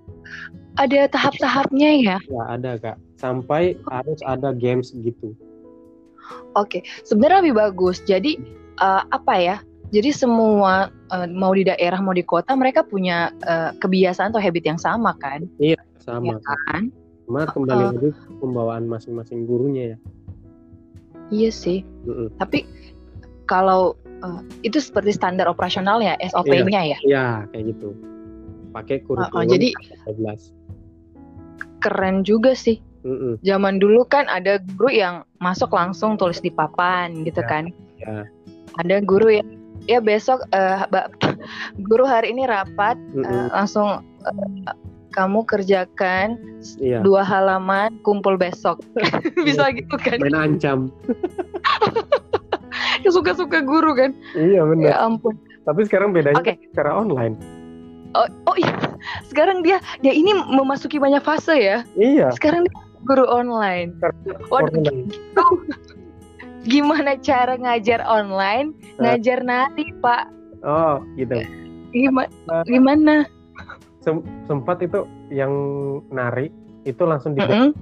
ada 0.81 1.05
tahap-tahapnya 1.13 1.91
ya. 2.01 2.17
ini 2.25 2.33
ya 2.33 2.43
ada 2.49 2.73
Kak. 2.81 2.97
Sampai 3.21 3.77
harus 3.93 4.21
ada 4.25 4.57
games 4.57 4.97
gitu. 4.97 5.37
Oke, 6.57 6.81
sebenarnya 7.05 7.45
lebih 7.45 7.57
bagus. 7.61 8.01
Jadi 8.09 8.41
eh, 8.81 9.03
apa 9.13 9.35
ya? 9.37 9.57
Jadi 9.93 10.09
semua 10.13 10.89
eh, 11.13 11.29
mau 11.29 11.53
di 11.53 11.69
daerah 11.69 12.01
mau 12.01 12.17
di 12.17 12.25
kota 12.25 12.57
mereka 12.57 12.81
punya 12.81 13.29
eh, 13.45 13.77
kebiasaan 13.77 14.33
atau 14.33 14.41
habit 14.41 14.65
yang 14.65 14.81
sama 14.81 15.13
kan? 15.21 15.45
Sama. 16.01 16.33
Ya 16.33 16.37
kan? 16.41 16.89
Cuma 17.29 17.45
kembali 17.45 17.83
Uh-uh. 17.85 17.93
lagi 17.93 18.11
pembawaan 18.41 18.89
masing-masing 18.89 19.45
gurunya 19.45 19.93
ya. 19.93 19.97
Iya 21.29 21.51
sih. 21.53 21.85
Mm-mm. 22.09 22.33
Tapi 22.41 22.65
kalau 23.45 24.01
eh, 24.25 24.41
itu 24.65 24.81
seperti 24.81 25.13
standar 25.13 25.45
operasional 25.45 26.01
ya 26.01 26.17
SOP-nya 26.25 26.97
ya. 26.97 26.99
Ya, 27.05 27.45
kayak 27.53 27.77
gitu. 27.77 27.93
Pakai 28.73 29.05
kurikulum 29.05 29.45
Uh-uh, 29.45 29.45
jadi 29.45 29.69
13. 30.09 30.57
keren 31.85 32.25
juga 32.25 32.57
sih. 32.57 32.81
Mm-mm. 33.05 33.37
Zaman 33.45 33.77
dulu 33.77 34.09
kan 34.09 34.25
ada 34.33 34.57
guru 34.81 34.89
yang 34.89 35.21
masuk 35.45 35.69
langsung 35.77 36.17
tulis 36.17 36.41
di 36.41 36.49
papan 36.49 37.29
gitu 37.29 37.45
Ya, 37.45 37.49
kan. 37.53 37.65
ya. 38.01 38.25
Ada 38.81 39.05
guru 39.05 39.37
yang 39.37 39.49
ya 39.85 40.01
besok 40.01 40.49
ba- 40.89 41.13
guru 41.93 42.09
hari 42.09 42.33
ini 42.33 42.49
rapat 42.49 42.97
Mm-mm. 43.13 43.29
eh, 43.29 43.49
langsung 43.53 44.01
eh, 44.25 44.73
kamu 45.19 45.43
kerjakan 45.45 46.39
Iya. 46.79 47.03
dua 47.03 47.23
halaman 47.23 47.95
kumpul 48.03 48.35
besok 48.35 48.79
bisa 49.47 49.71
gitu 49.75 49.95
kan 49.99 50.19
Main 50.23 50.35
ancam. 50.55 50.79
suka-suka 53.09 53.61
guru 53.61 53.95
kan 53.95 54.11
Iya 54.35 54.63
benar. 54.63 54.85
ya 54.85 54.95
ampun 55.01 55.35
Tapi 55.65 55.81
sekarang 55.85 56.13
bedanya 56.13 56.39
Oke. 56.39 56.55
secara 56.71 56.95
online. 56.95 57.35
oh, 58.15 58.25
oh 58.47 58.57
iya 58.57 58.73
sekarang 59.25 59.61
dia 59.61 59.77
dia 60.01 60.11
ini 60.11 60.33
memasuki 60.49 60.97
banyak 60.97 61.21
fase 61.21 61.53
ya 61.53 61.77
Iya. 61.95 62.31
sekarang 62.33 62.63
dia 62.63 62.73
guru 63.05 63.25
online 63.25 63.93
Waduh, 64.49 64.73
online. 64.77 65.09
gimana 66.65 67.15
cara 67.19 67.55
ngajar 67.55 68.03
online 68.03 68.75
Eh. 68.97 69.01
ngajar 69.01 69.41
nari 69.41 69.89
pak 69.99 70.29
Oh, 70.61 70.99
gitu. 71.15 71.39
gimana 71.91 72.29
Nah. 72.45 72.63
gimana 72.67 73.15
Sem- 74.09 74.25
sempat 74.49 74.81
itu 74.81 75.05
yang 75.29 75.53
nari 76.09 76.49
itu 76.89 77.05
langsung 77.05 77.37
di 77.37 77.45
Mm-mm. 77.45 77.77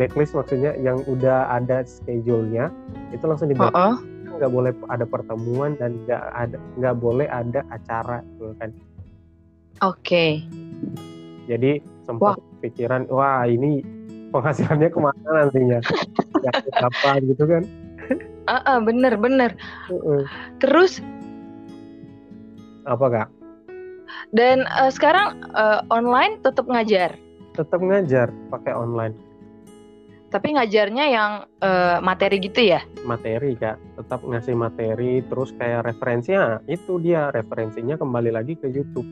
backlist 0.00 0.32
maksudnya 0.32 0.72
yang 0.80 1.04
udah 1.04 1.52
ada 1.52 1.84
schedule-nya 1.84 2.72
itu 3.12 3.20
langsung 3.28 3.52
di 3.52 3.56
Oh-oh. 3.60 4.00
nggak 4.40 4.48
boleh 4.48 4.72
ada 4.88 5.04
pertemuan 5.04 5.76
dan 5.76 6.00
nggak 6.08 6.32
ada 6.32 6.56
nggak 6.80 6.96
boleh 6.96 7.28
ada 7.28 7.60
acara 7.68 8.24
gitu 8.40 8.56
kan. 8.56 8.72
oke 9.84 10.24
Jadi 11.44 11.84
sempat 12.08 12.40
pikiran 12.64 13.04
wah 13.12 13.44
ini 13.44 13.84
penghasilannya 14.32 14.88
ke 14.88 14.96
mana 14.96 15.28
nantinya? 15.44 15.84
ya 16.44 16.52
apa 16.80 17.20
gitu 17.20 17.44
kan? 17.44 17.68
Ah, 18.48 18.64
ah, 18.64 18.78
bener 18.80 19.20
bener 19.20 19.52
Heeh. 19.92 20.24
terus 20.56 21.04
Apa 22.88 23.06
kak? 23.12 23.28
Dan 24.34 24.66
eh, 24.66 24.90
sekarang 24.90 25.40
eh, 25.54 25.80
online 25.92 26.40
tetap 26.42 26.66
ngajar? 26.66 27.14
Tetap 27.56 27.80
ngajar 27.80 28.28
pakai 28.52 28.72
online. 28.76 29.14
Tapi 30.30 30.58
ngajarnya 30.58 31.04
yang 31.08 31.32
eh, 31.62 31.98
materi 32.02 32.42
gitu 32.42 32.60
ya? 32.60 32.82
Materi 33.06 33.56
kak. 33.56 33.78
Tetap 33.96 34.20
ngasih 34.26 34.54
materi 34.58 35.22
terus 35.24 35.54
kayak 35.56 35.86
referensinya 35.86 36.60
itu 36.68 36.98
dia. 37.00 37.30
Referensinya 37.32 37.96
kembali 37.96 38.30
lagi 38.34 38.58
ke 38.58 38.68
YouTube. 38.68 39.08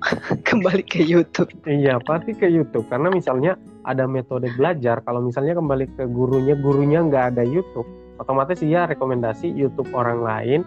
kembali 0.48 0.82
ke 0.86 1.02
YouTube. 1.02 1.50
Iya 1.66 2.00
pasti 2.00 2.32
ke 2.32 2.46
YouTube. 2.48 2.86
Karena 2.88 3.10
misalnya 3.10 3.58
ada 3.86 4.04
metode 4.10 4.50
belajar 4.58 4.98
kalau 5.06 5.22
misalnya 5.22 5.54
kembali 5.54 5.86
ke 5.94 6.10
gurunya 6.10 6.58
gurunya 6.58 7.06
nggak 7.06 7.36
ada 7.36 7.46
YouTube 7.46 7.86
otomatis 8.18 8.58
dia 8.60 8.84
rekomendasi 8.90 9.46
YouTube 9.54 9.88
orang 9.94 10.20
lain 10.20 10.60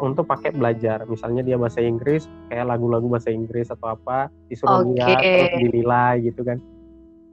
untuk 0.00 0.24
pakai 0.24 0.54
belajar 0.54 1.04
misalnya 1.04 1.44
dia 1.44 1.60
bahasa 1.60 1.82
Inggris 1.84 2.24
kayak 2.48 2.70
lagu-lagu 2.72 3.04
bahasa 3.10 3.28
Inggris 3.28 3.68
atau 3.68 3.92
apa 3.92 4.32
disuruh 4.48 4.86
Oke. 4.86 4.96
lihat 4.96 5.18
terus 5.20 5.50
dinilai 5.68 6.14
gitu 6.24 6.42
kan 6.46 6.58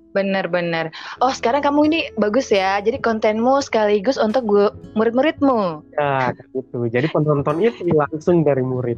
Bener-bener. 0.09 0.89
Oh 1.21 1.29
sekarang 1.29 1.61
kamu 1.61 1.85
ini 1.85 1.99
bagus 2.17 2.49
ya. 2.49 2.81
Jadi 2.81 2.97
kontenmu 2.97 3.61
sekaligus 3.61 4.17
untuk 4.17 4.41
gu- 4.41 4.73
murid-muridmu. 4.97 5.85
ya 5.93 6.33
gitu 6.33 6.89
jadi 6.89 7.05
penonton 7.13 7.61
itu 7.61 7.85
langsung 7.93 8.41
dari 8.41 8.65
murid 8.65 8.97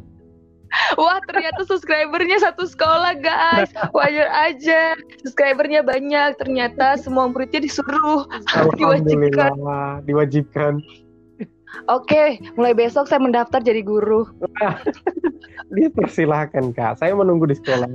Wah 0.96 1.20
ternyata 1.28 1.68
subscribernya 1.68 2.40
satu 2.40 2.64
sekolah 2.64 3.20
guys. 3.20 3.68
Wajar 3.92 4.28
aja. 4.32 4.96
Subscribernya 5.20 5.84
banyak. 5.84 6.40
Ternyata 6.40 6.96
semua 6.96 7.28
muridnya 7.28 7.60
disuruh. 7.60 8.24
Diwajibkan. 8.80 9.52
Diwajibkan 10.08 10.80
Oke, 11.88 12.38
mulai 12.54 12.74
besok 12.74 13.08
saya 13.08 13.20
mendaftar 13.20 13.60
jadi 13.60 13.82
guru. 13.82 14.28
dia 15.72 15.88
persilahkan 15.88 16.72
kak 16.72 17.00
saya 17.00 17.16
menunggu 17.16 17.48
di 17.48 17.56
sekolah 17.56 17.88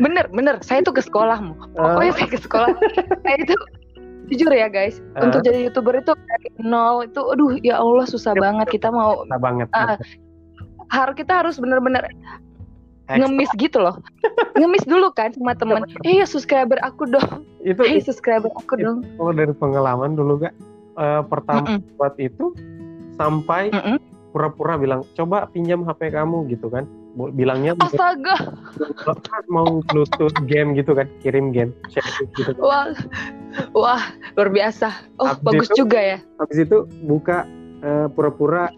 Bener, 0.00 0.24
bener. 0.32 0.56
Saya 0.64 0.80
tuh 0.80 0.96
ke 0.96 1.04
sekolahmu. 1.04 1.52
Ah. 1.76 1.92
Pokoknya 1.92 2.12
saya 2.16 2.28
ke 2.28 2.38
sekolah. 2.40 2.72
saya 3.20 3.36
itu 3.36 3.52
jujur 4.30 4.48
ya 4.48 4.64
guys. 4.66 5.04
Ah. 5.12 5.28
Untuk 5.28 5.44
jadi 5.44 5.68
youtuber 5.68 6.00
itu 6.00 6.16
nol 6.58 7.04
itu, 7.04 7.20
aduh 7.20 7.60
ya 7.60 7.76
Allah 7.76 8.08
susah 8.08 8.32
Ya, 8.32 8.40
banget. 8.40 8.66
Kita 8.72 8.88
mau 8.88 9.28
Nah, 9.28 9.36
banget 9.36 9.68
Ah, 9.70 10.00
harus 10.88 11.14
kita 11.14 11.44
harus 11.44 11.60
bener-bener 11.60 12.08
ngemis 13.10 13.50
gitu 13.58 13.76
loh. 13.76 14.00
ngemis 14.54 14.86
dulu 14.86 15.12
kan 15.12 15.36
sama 15.36 15.52
teman. 15.52 15.84
Eh 16.00 16.24
subscriber 16.24 16.80
aku 16.80 17.04
dong. 17.04 17.44
itu 17.60 17.82
Eh 17.82 18.00
subscriber 18.00 18.48
aku 18.56 18.80
Itu- 18.80 18.84
dong. 18.86 18.98
kalau 19.20 19.32
dari 19.34 19.52
pengalaman 19.52 20.16
dulu 20.16 20.40
kak 20.40 20.54
eh, 21.00 21.22
pertama 21.24 21.66
Mm-mm. 21.66 21.96
buat 21.96 22.14
itu 22.16 22.52
sampai 23.16 23.68
Mm-mm. 23.70 23.96
pura-pura 24.30 24.76
bilang 24.76 25.02
coba 25.12 25.48
pinjam 25.48 25.82
HP 25.82 26.12
kamu 26.12 26.46
gitu 26.48 26.68
kan 26.68 26.84
bilangnya 27.10 27.74
Astaga, 27.76 28.54
mau 29.50 29.82
bluetooth 29.82 30.36
game 30.46 30.78
gitu 30.78 30.94
kan 30.94 31.10
kirim 31.18 31.50
game 31.50 31.74
share 31.88 32.06
gitu 32.30 32.54
kan. 32.54 32.62
wah, 32.62 32.86
wah 33.74 34.02
luar 34.32 34.48
biasa. 34.48 34.94
Oh 35.18 35.26
Habis 35.26 35.42
bagus 35.42 35.68
itu- 35.68 35.78
juga 35.80 35.98
ya. 35.98 36.18
habis 36.38 36.58
itu 36.60 36.76
buka 37.02 37.50
eh, 37.82 38.06
pura-pura 38.08 38.70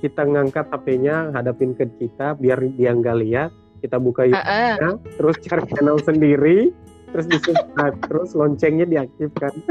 kita 0.00 0.24
ngangkat 0.24 0.64
HP-nya 0.70 1.32
hadapin 1.32 1.72
ke 1.72 1.84
kita 1.98 2.32
biar 2.34 2.56
dia 2.72 2.92
nggak 2.92 3.16
lihat 3.20 3.50
kita 3.80 4.00
buka. 4.00 4.24
YouTube 4.24 5.04
terus 5.14 5.36
cari 5.42 5.62
channel 5.68 5.98
sendiri 6.00 6.72
terus 7.08 7.26
di 7.26 7.36
subscribe 7.38 7.96
terus 8.00 8.32
loncengnya 8.32 8.86
diaktifkan 8.86 9.52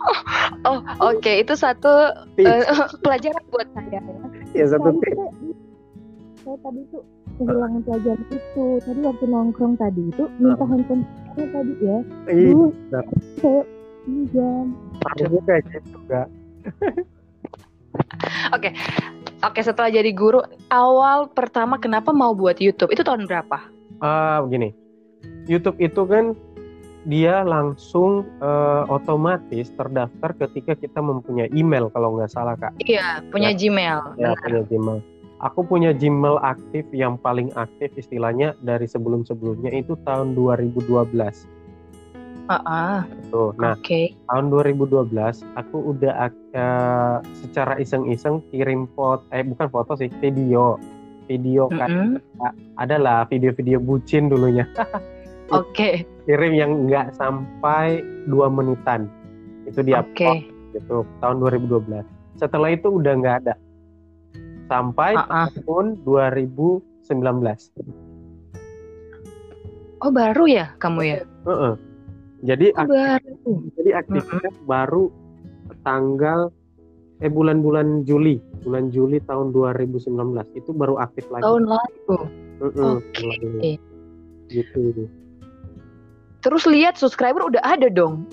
Oh 0.68 0.80
oke 1.00 1.32
itu 1.40 1.54
satu 1.56 2.12
eh, 2.36 2.64
pelajaran 3.04 3.44
buat 3.48 3.68
saya. 3.72 4.00
ya. 4.00 4.02
ya 4.52 4.64
satu 4.68 4.92
tips 5.00 5.16
saya, 6.40 6.56
tadi 6.64 6.80
tuh 6.88 7.02
kehilangan 7.36 7.80
pelajaran 7.84 8.24
itu. 8.32 8.64
Tadi 8.84 9.00
waktu 9.04 9.24
nongkrong 9.28 9.74
tadi 9.76 10.02
itu 10.08 10.24
minta 10.40 10.64
handphone 10.64 11.04
saya 11.32 11.46
tadi 11.52 11.74
ya. 11.80 11.98
Benar. 12.28 13.04
saya 13.40 13.60
pinjam. 14.04 14.64
harusnya 15.00 15.40
kayak 15.48 15.62
gitu 15.72 15.98
kak 16.10 16.28
Oke 19.40 19.60
setelah 19.64 19.88
jadi 19.88 20.12
guru 20.12 20.44
awal 20.68 21.32
pertama 21.32 21.80
kenapa 21.80 22.12
mau 22.12 22.36
buat 22.36 22.60
YouTube 22.60 22.92
itu 22.92 23.00
tahun 23.00 23.24
berapa? 23.24 23.56
Ah, 24.04 24.44
begini. 24.44 24.76
YouTube 25.48 25.80
itu 25.80 26.04
kan 26.04 26.36
dia 27.08 27.40
langsung 27.46 28.28
eh, 28.44 28.84
otomatis 28.92 29.72
terdaftar 29.72 30.36
ketika 30.36 30.76
kita 30.76 31.00
mempunyai 31.00 31.48
email 31.56 31.88
kalau 31.92 32.16
nggak 32.16 32.28
salah 32.28 32.56
kak. 32.60 32.76
Iya 32.84 33.24
punya 33.32 33.56
Gmail. 33.56 34.20
Ya 34.20 34.36
Benar. 34.36 34.40
punya 34.44 34.62
Gmail. 34.68 35.00
Aku 35.40 35.64
punya 35.64 35.96
Gmail 35.96 36.36
aktif 36.44 36.84
yang 36.92 37.16
paling 37.16 37.48
aktif 37.56 37.88
istilahnya 37.96 38.52
dari 38.60 38.84
sebelum-sebelumnya 38.84 39.72
itu 39.72 39.96
tahun 40.04 40.36
2012. 40.36 40.92
Ah, 42.50 42.60
ah, 42.66 42.98
Tuh. 43.30 43.54
Nah, 43.62 43.78
oke. 43.78 44.10
tahun 44.26 44.44
2012 44.50 45.06
aku 45.56 45.76
udah 45.96 46.28
eh, 46.28 47.16
secara 47.40 47.80
iseng-iseng 47.80 48.44
kirim 48.52 48.84
foto 48.92 49.24
eh 49.32 49.46
bukan 49.46 49.70
foto 49.72 49.96
sih, 49.96 50.12
video. 50.20 50.76
Video 51.30 51.70
kan 51.70 52.18
Mm-mm. 52.18 52.52
adalah 52.74 53.22
video-video 53.30 53.78
bucin 53.78 54.26
dulunya. 54.26 54.66
Oke, 55.50 56.06
kirim 56.30 56.52
yang 56.54 56.86
nggak 56.86 57.10
sampai 57.12 57.98
dua 58.30 58.46
menitan. 58.46 59.10
Itu 59.66 59.82
dia 59.82 60.06
oke. 60.06 60.46
gitu 60.70 61.02
tahun 61.18 61.42
2012. 61.42 62.06
Setelah 62.38 62.70
itu 62.70 62.86
udah 62.86 63.18
nggak 63.18 63.36
ada. 63.42 63.54
Sampai 64.70 65.18
Ah, 65.18 65.26
ah. 65.42 65.46
tahun 65.50 65.98
2019. 66.06 67.74
Oh 69.98 70.14
baru 70.14 70.46
ya 70.46 70.70
kamu 70.78 71.00
ya? 71.02 71.18
Heeh. 71.42 71.74
Jadi 72.40 72.66
Oh, 72.72 72.86
baru. 72.86 73.52
jadi 73.74 73.90
aktifnya 73.98 74.50
baru 74.64 75.10
tanggal 75.82 76.54
eh 77.18 77.28
bulan-bulan 77.28 78.06
Juli, 78.06 78.38
bulan 78.62 78.88
Juli 78.88 79.18
tahun 79.20 79.50
2019 79.50 80.46
itu 80.54 80.70
baru 80.70 80.96
aktif 80.96 81.26
lagi. 81.28 81.42
Tahun 81.42 81.66
lalu. 81.66 82.18
Heeh, 82.62 82.94
Oke. 82.94 83.18
bulan- 83.18 83.42
Gitu. 84.50 85.10
Terus 86.40 86.64
lihat 86.64 86.96
subscriber 86.96 87.44
udah 87.44 87.60
ada 87.60 87.92
dong. 87.92 88.24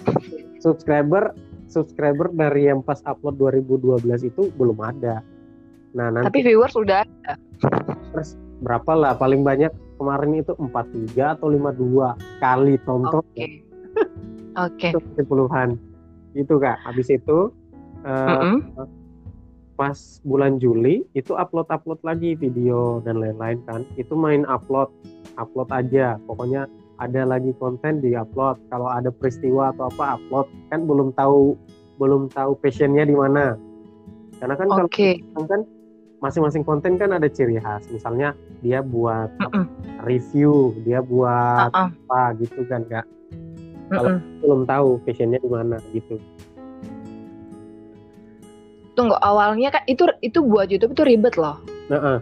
Subscriber 0.64 1.36
subscriber 1.68 2.32
dari 2.32 2.72
yang 2.72 2.80
pas 2.80 3.04
upload 3.04 3.36
2012 3.38 4.00
itu 4.24 4.48
belum 4.56 4.80
ada. 4.80 5.20
Nah, 5.96 6.08
nanti 6.12 6.28
Tapi 6.32 6.40
viewers 6.48 6.76
udah 6.76 7.04
ada. 7.04 7.36
terus 8.16 8.40
berapa 8.64 8.92
lah 8.96 9.14
paling 9.20 9.44
banyak 9.44 9.70
kemarin 10.00 10.42
itu 10.42 10.56
43 10.58 11.38
atau 11.38 11.48
52 11.52 12.42
kali 12.42 12.76
tonton 12.88 13.22
Oke. 13.22 13.46
Oke. 14.66 14.88
itu 14.96 15.22
puluhan. 15.28 15.76
Gitu 16.34 16.58
Kak. 16.58 16.80
Habis 16.88 17.12
itu 17.12 17.52
eh, 18.08 18.30
Mm-mm. 18.32 18.88
pas 19.78 19.98
bulan 20.26 20.58
Juli 20.58 21.06
itu 21.14 21.38
upload-upload 21.38 22.02
lagi 22.02 22.34
video 22.34 23.04
dan 23.04 23.20
lain-lain 23.20 23.60
kan. 23.68 23.84
Itu 24.00 24.16
main 24.18 24.48
upload, 24.48 24.90
upload 25.38 25.70
aja. 25.70 26.18
Pokoknya 26.26 26.66
ada 26.98 27.22
lagi 27.26 27.54
konten 27.58 28.02
di 28.02 28.14
upload. 28.14 28.58
Kalau 28.70 28.90
ada 28.90 29.10
peristiwa 29.10 29.74
atau 29.74 29.90
apa 29.90 30.18
upload. 30.18 30.48
Kan 30.70 30.86
belum 30.86 31.14
tahu 31.14 31.54
belum 31.98 32.30
tahu 32.34 32.58
passionnya 32.62 33.06
di 33.06 33.14
mana. 33.14 33.58
Karena 34.38 34.54
kan 34.54 34.68
kalau 34.70 34.86
Oke. 34.86 35.18
kan 35.50 35.66
masing-masing 36.18 36.66
konten 36.66 36.98
kan 36.98 37.14
ada 37.14 37.30
ciri 37.30 37.58
khas. 37.58 37.86
Misalnya 37.90 38.34
dia 38.62 38.82
buat 38.82 39.30
Mm-mm. 39.38 39.66
review, 40.06 40.74
dia 40.86 41.02
buat 41.02 41.70
Ah, 41.74 41.88
ah. 41.88 41.90
apa 41.90 42.22
gitu 42.42 42.66
kan 42.66 42.86
Kak. 42.86 43.06
Kalau- 43.90 44.18
Mm-mm. 44.18 44.42
Belum 44.42 44.62
tahu 44.66 44.90
passionnya 45.06 45.42
di 45.42 45.50
mana 45.50 45.78
gitu. 45.94 46.18
Tunggu 48.98 49.14
awalnya 49.22 49.70
kan 49.70 49.86
itu 49.86 50.10
itu 50.26 50.42
buat 50.42 50.74
YouTube 50.74 50.98
itu 50.98 51.04
ribet 51.06 51.38
loh. 51.38 51.62
Nah, 51.94 52.18
eh, 52.18 52.20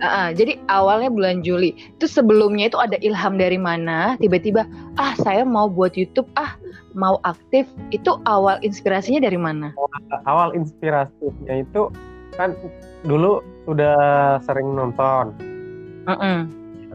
Ah. 0.00 0.32
jadi 0.32 0.56
awalnya 0.72 1.12
bulan 1.12 1.44
Juli. 1.44 1.76
Itu 1.98 2.08
sebelumnya 2.08 2.72
itu 2.72 2.78
ada 2.80 2.96
ilham 3.04 3.36
dari 3.36 3.60
mana? 3.60 4.16
Tiba-tiba 4.16 4.64
ah 4.96 5.12
saya 5.20 5.44
mau 5.44 5.68
buat 5.68 5.94
YouTube 5.98 6.26
ah 6.38 6.56
mau 6.96 7.20
aktif. 7.26 7.68
Itu 7.92 8.22
awal 8.24 8.62
inspirasinya 8.64 9.20
dari 9.20 9.36
mana? 9.36 9.74
awal 10.28 10.54
inspirasinya 10.54 11.54
itu 11.60 11.90
kan 12.36 12.56
dulu 13.04 13.44
sudah 13.68 13.96
sering 14.46 14.72
nonton 14.72 15.36
Mm-mm. 16.08 16.48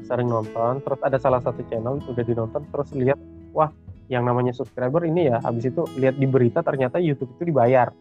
sering 0.07 0.27
nonton 0.27 0.81
terus 0.81 0.99
ada 1.05 1.17
salah 1.21 1.41
satu 1.43 1.61
channel 1.69 2.01
udah 2.09 2.23
dinonton 2.25 2.65
terus 2.73 2.89
lihat 2.95 3.19
wah 3.53 3.69
yang 4.07 4.23
namanya 4.23 4.55
subscriber 4.55 5.03
ini 5.03 5.29
ya 5.29 5.37
habis 5.43 5.67
itu 5.67 5.83
lihat 5.99 6.15
di 6.17 6.25
berita 6.25 6.63
ternyata 6.63 6.97
YouTube 6.97 7.29
itu 7.37 7.53
dibayar 7.53 7.91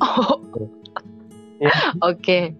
Oh. 0.00 0.40
Ya. 1.58 1.72
Oke. 2.10 2.52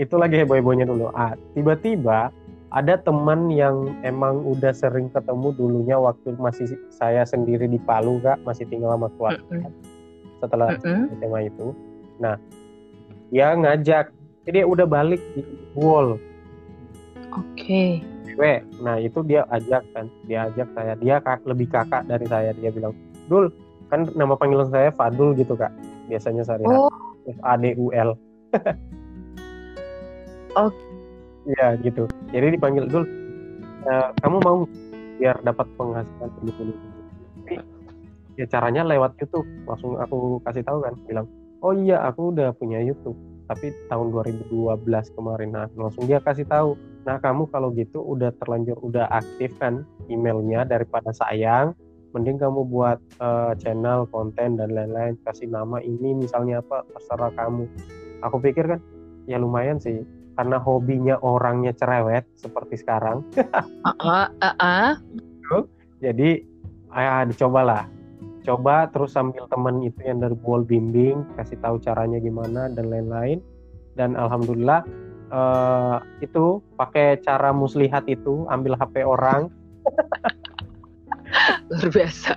Itu 0.00 0.14
lagi 0.16 0.40
heboh-hebohnya 0.40 0.88
dulu 0.88 1.12
ah 1.12 1.36
tiba-tiba 1.52 2.32
ada 2.72 2.96
teman 2.96 3.52
yang 3.52 3.92
emang 4.00 4.40
udah 4.48 4.72
sering 4.72 5.12
ketemu 5.12 5.52
dulunya 5.52 5.96
waktu 6.00 6.32
masih 6.40 6.72
saya 6.88 7.28
sendiri 7.28 7.68
di 7.68 7.76
Palu 7.76 8.16
kak 8.24 8.40
masih 8.48 8.64
tinggal 8.72 8.96
sama 8.96 9.12
keluarga 9.16 9.44
Mm-mm. 9.52 9.72
setelah 10.40 10.68
Mm-mm. 10.80 11.12
SMA 11.20 11.40
itu 11.52 11.76
nah 12.16 12.40
dia 13.28 13.52
ngajak 13.52 14.08
jadi 14.48 14.64
dia 14.64 14.66
udah 14.66 14.86
balik 14.88 15.20
di 15.36 15.44
Wall 15.76 16.16
Oke. 17.32 18.04
cewek. 18.28 18.60
Nah 18.80 19.00
itu 19.00 19.24
dia 19.24 19.48
ajak 19.48 19.84
kan, 19.96 20.08
dia 20.28 20.48
ajak 20.52 20.68
saya. 20.76 20.92
Dia 21.00 21.16
kak, 21.20 21.44
lebih 21.48 21.68
kakak 21.72 22.04
dari 22.04 22.28
saya. 22.28 22.52
Dia 22.52 22.68
bilang, 22.68 22.92
Dul, 23.28 23.48
kan 23.88 24.08
nama 24.12 24.36
panggilan 24.36 24.68
saya 24.68 24.92
Fadul 24.92 25.32
gitu 25.36 25.56
kak. 25.56 25.72
Biasanya 26.12 26.44
sehari 26.44 26.64
Oh. 26.68 26.92
F 27.24 27.38
A 27.40 27.54
D 27.56 27.72
U 27.78 27.88
L. 27.94 28.12
Oh. 30.56 30.70
Iya 31.42 31.74
gitu. 31.82 32.06
Jadi 32.30 32.54
dipanggil 32.54 32.86
Dul, 32.86 33.04
"eh, 33.82 34.08
kamu 34.22 34.36
mau 34.46 34.62
biar 35.18 35.42
dapat 35.42 35.66
penghasilan 35.74 36.30
gitu. 36.46 36.62
Tapi 37.42 37.54
ya 38.38 38.46
caranya 38.46 38.86
lewat 38.86 39.18
YouTube. 39.18 39.46
Langsung 39.66 39.98
aku 39.98 40.38
kasih 40.46 40.62
tahu 40.62 40.86
kan, 40.86 40.94
bilang, 41.10 41.26
oh 41.66 41.74
iya 41.74 41.98
aku 42.06 42.30
udah 42.30 42.54
punya 42.54 42.78
YouTube. 42.78 43.18
Tapi 43.50 43.74
tahun 43.90 44.14
2012 44.14 45.10
kemarin, 45.18 45.50
nah 45.50 45.66
langsung 45.74 46.06
dia 46.06 46.22
kasih 46.22 46.46
tahu 46.46 46.78
Nah, 47.02 47.18
kamu 47.18 47.50
kalau 47.50 47.74
gitu 47.74 47.98
udah 47.98 48.30
terlanjur 48.38 48.78
udah 48.78 49.10
aktif 49.10 49.50
kan 49.58 49.82
emailnya 50.06 50.62
daripada 50.62 51.10
sayang, 51.10 51.74
mending 52.14 52.38
kamu 52.38 52.62
buat 52.70 53.02
eh, 53.18 53.52
channel, 53.58 54.06
konten 54.10 54.54
dan 54.54 54.70
lain-lain, 54.70 55.18
kasih 55.26 55.50
nama 55.50 55.82
ini 55.82 56.14
misalnya 56.14 56.62
apa, 56.62 56.86
terserah 56.94 57.34
kamu. 57.34 57.66
Aku 58.22 58.38
pikir 58.38 58.70
kan 58.70 58.80
ya 59.26 59.38
lumayan 59.38 59.82
sih 59.82 60.02
karena 60.36 60.56
hobinya 60.60 61.16
orangnya 61.20 61.72
cerewet 61.76 62.24
seperti 62.38 62.80
sekarang. 62.80 63.24
Ah, 63.84 64.28
ah, 64.40 64.54
ah. 64.60 64.92
Jadi 66.02 66.42
ya 66.92 67.22
dicobalah. 67.24 67.86
Coba 68.42 68.90
terus 68.90 69.14
sambil 69.14 69.46
temen 69.46 69.86
itu 69.86 70.02
yang 70.02 70.18
dari 70.18 70.34
Buol 70.34 70.66
bimbing, 70.66 71.22
kasih 71.38 71.62
tahu 71.62 71.78
caranya 71.78 72.18
gimana 72.18 72.66
dan 72.74 72.90
lain-lain. 72.90 73.38
Dan 73.94 74.18
alhamdulillah 74.18 74.82
eh, 75.30 75.96
itu 76.24 76.58
pakai 76.74 77.22
cara 77.22 77.54
muslihat 77.54 78.08
itu 78.10 78.48
ambil 78.50 78.74
HP 78.74 79.06
orang 79.06 79.46
Luar 81.70 81.88
biasa. 81.90 82.32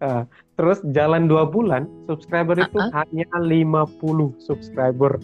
terus 0.56 0.80
jalan 0.96 1.28
dua 1.28 1.44
bulan 1.44 1.84
subscriber 2.08 2.56
itu 2.56 2.78
hanya 2.96 3.28
50 3.36 4.00
subscriber 4.40 5.20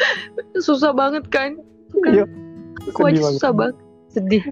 Susah 0.66 0.92
banget 0.92 1.24
kan? 1.28 1.58
Kan 2.04 2.12
Iya, 2.12 2.24
aku 2.86 3.00
sedih 3.00 3.08
aja 3.08 3.20
banget. 3.20 3.34
susah 3.36 3.52
banget. 3.52 3.76
Sedih. 4.08 4.42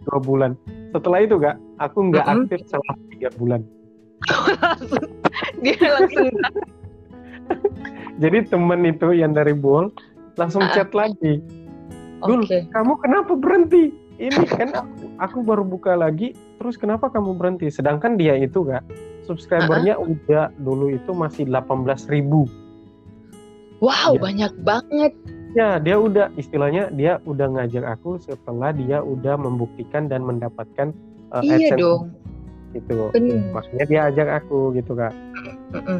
dua 0.00 0.18
bulan 0.18 0.50
setelah 0.90 1.18
itu 1.20 1.34
gak 1.36 1.54
aku 1.76 2.08
nggak 2.08 2.24
Mm-mm. 2.24 2.40
aktif 2.46 2.58
selama 2.66 2.92
tiga 3.10 3.28
bulan 3.36 3.60
Dia 5.62 5.76
langsung 5.76 6.30
jadi 8.16 8.38
temen 8.46 8.80
itu 8.86 9.08
yang 9.12 9.32
dari 9.32 9.52
Buol 9.52 9.92
langsung 10.36 10.62
Ah. 10.62 10.72
chat 10.72 10.90
lagi 10.92 11.42
Dul, 12.20 12.44
Oke. 12.44 12.68
kamu 12.70 12.92
kenapa 13.00 13.32
berhenti 13.32 13.92
ini 14.16 14.44
kan 14.46 14.72
aku, 14.72 15.04
aku 15.16 15.38
baru 15.40 15.64
buka 15.64 15.96
lagi 15.96 16.32
terus 16.56 16.76
kenapa 16.76 17.08
kamu 17.08 17.36
berhenti 17.36 17.68
sedangkan 17.68 18.14
dia 18.14 18.36
itu 18.36 18.60
gak 18.62 18.84
subscribernya 19.24 19.96
udah 19.96 20.48
dulu 20.60 20.92
itu 20.92 21.12
masih 21.12 21.44
18.000 21.44 22.08
ribu 22.08 22.44
Wow, 23.80 24.14
Iya. 24.14 24.20
banyak 24.20 24.52
banget. 24.62 25.12
ya 25.50 25.82
dia 25.82 25.98
udah 25.98 26.30
istilahnya 26.38 26.94
dia 26.94 27.18
udah 27.26 27.50
ngajak 27.50 27.82
aku 27.82 28.22
setelah 28.22 28.70
dia 28.70 29.02
udah 29.02 29.34
membuktikan 29.34 30.06
dan 30.06 30.22
mendapatkan 30.22 30.94
uh, 31.34 31.42
Iya 31.42 31.74
AdSense 31.74 31.82
dong. 31.82 32.02
gitu 32.70 33.10
Bener. 33.10 33.42
makanya 33.50 33.84
dia 33.90 34.00
ajak 34.06 34.28
aku 34.30 34.70
gitu 34.78 34.94
kak 34.94 35.10
Mm-mm. 35.74 35.98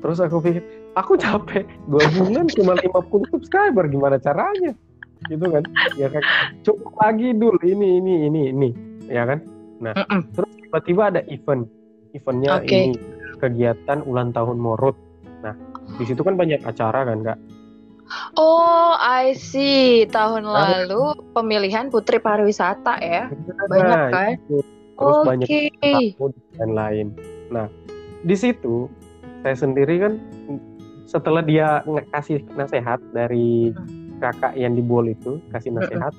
terus 0.00 0.18
aku 0.18 0.40
pikir 0.40 0.64
aku 0.96 1.20
capek 1.20 1.68
dua 1.84 2.00
bulan 2.16 2.48
cuma 2.48 2.80
50 2.80 3.28
subscriber 3.28 3.84
gimana 3.86 4.16
caranya 4.16 4.72
gitu 5.28 5.44
kan 5.44 5.60
ya 6.00 6.08
kan 6.08 6.24
cukup 6.64 6.96
lagi 6.96 7.36
dulu 7.36 7.60
ini 7.60 8.00
ini 8.00 8.14
ini 8.24 8.42
ini 8.56 8.68
ya 9.04 9.28
kan 9.28 9.44
Mm-mm. 9.84 10.20
terus 10.32 10.48
tiba-tiba 10.64 11.02
ada 11.12 11.20
event 11.28 11.68
eventnya 12.16 12.56
Oke. 12.56 12.72
ini 12.72 12.96
kegiatan 13.36 14.00
ulang 14.08 14.32
tahun 14.32 14.56
Morut 14.56 14.96
nah 15.44 15.52
di 15.96 16.04
situ 16.04 16.20
kan 16.20 16.34
banyak 16.34 16.60
acara 16.62 17.02
kan 17.04 17.20
kak 17.24 17.38
Oh, 18.34 18.98
I 18.98 19.38
see. 19.38 20.02
Tahun 20.04 20.42
Ah. 20.42 20.82
lalu 20.82 21.14
pemilihan 21.30 21.86
Putri 21.86 22.18
Pariwisata 22.18 22.98
ya. 22.98 23.30
Banyak 23.70 23.86
Nah, 23.86 24.08
kan? 24.10 24.34
itu. 24.34 24.58
terus 25.00 25.16
Oke. 25.16 25.26
banyak 25.26 25.48
tamu 25.80 26.26
dan 26.52 26.70
lain 26.70 27.06
nah 27.48 27.66
di 28.20 28.36
situ 28.36 28.84
saya 29.40 29.56
sendiri 29.56 29.96
kan 29.96 30.20
setelah 31.02 31.40
dia 31.40 31.80
ngasih 31.82 32.44
nasihat 32.52 33.00
dari 33.10 33.72
kakak 34.20 34.52
yang 34.54 34.76
di 34.76 34.84
Bol 34.84 35.08
itu 35.08 35.40
kasih 35.50 35.72
nasihat 35.72 36.12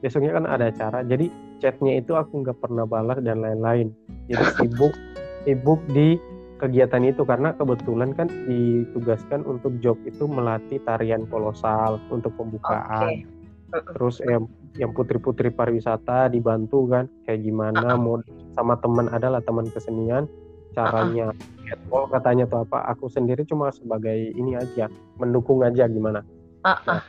besoknya 0.00 0.32
kan 0.32 0.48
ada 0.48 0.72
acara 0.72 1.04
jadi 1.04 1.28
chatnya 1.60 2.00
itu 2.00 2.16
aku 2.16 2.40
nggak 2.40 2.56
pernah 2.56 2.82
balas 2.82 3.20
dan 3.20 3.38
lain-lain 3.38 3.92
jadi 4.26 4.42
sibuk 4.56 4.96
sibuk 5.44 5.80
di 5.92 6.16
kegiatan 6.62 7.02
itu 7.02 7.26
karena 7.26 7.50
kebetulan 7.58 8.14
kan 8.14 8.30
ditugaskan 8.46 9.42
untuk 9.42 9.74
job 9.82 9.98
itu 10.06 10.30
melatih 10.30 10.78
tarian 10.86 11.26
kolosal 11.26 11.98
untuk 12.14 12.30
pembukaan. 12.38 13.26
Terus 13.72 14.22
yang 14.22 14.46
yang 14.78 14.94
putri-putri 14.94 15.50
pariwisata 15.50 16.30
dibantu 16.30 16.86
kan 16.86 17.10
kayak 17.26 17.42
gimana 17.42 17.98
mau 17.98 18.22
sama 18.54 18.78
teman 18.78 19.10
adalah 19.10 19.42
teman 19.42 19.66
kesenian 19.74 20.30
caranya 20.72 21.34
catwalk 21.68 22.08
katanya 22.14 22.44
tuh 22.48 22.64
apa 22.64 22.88
aku 22.88 23.08
sendiri 23.10 23.44
cuma 23.44 23.68
sebagai 23.68 24.32
ini 24.32 24.56
aja 24.56 24.86
mendukung 25.18 25.66
aja 25.66 25.90
gimana. 25.90 26.22
Uh-uh. 26.62 27.02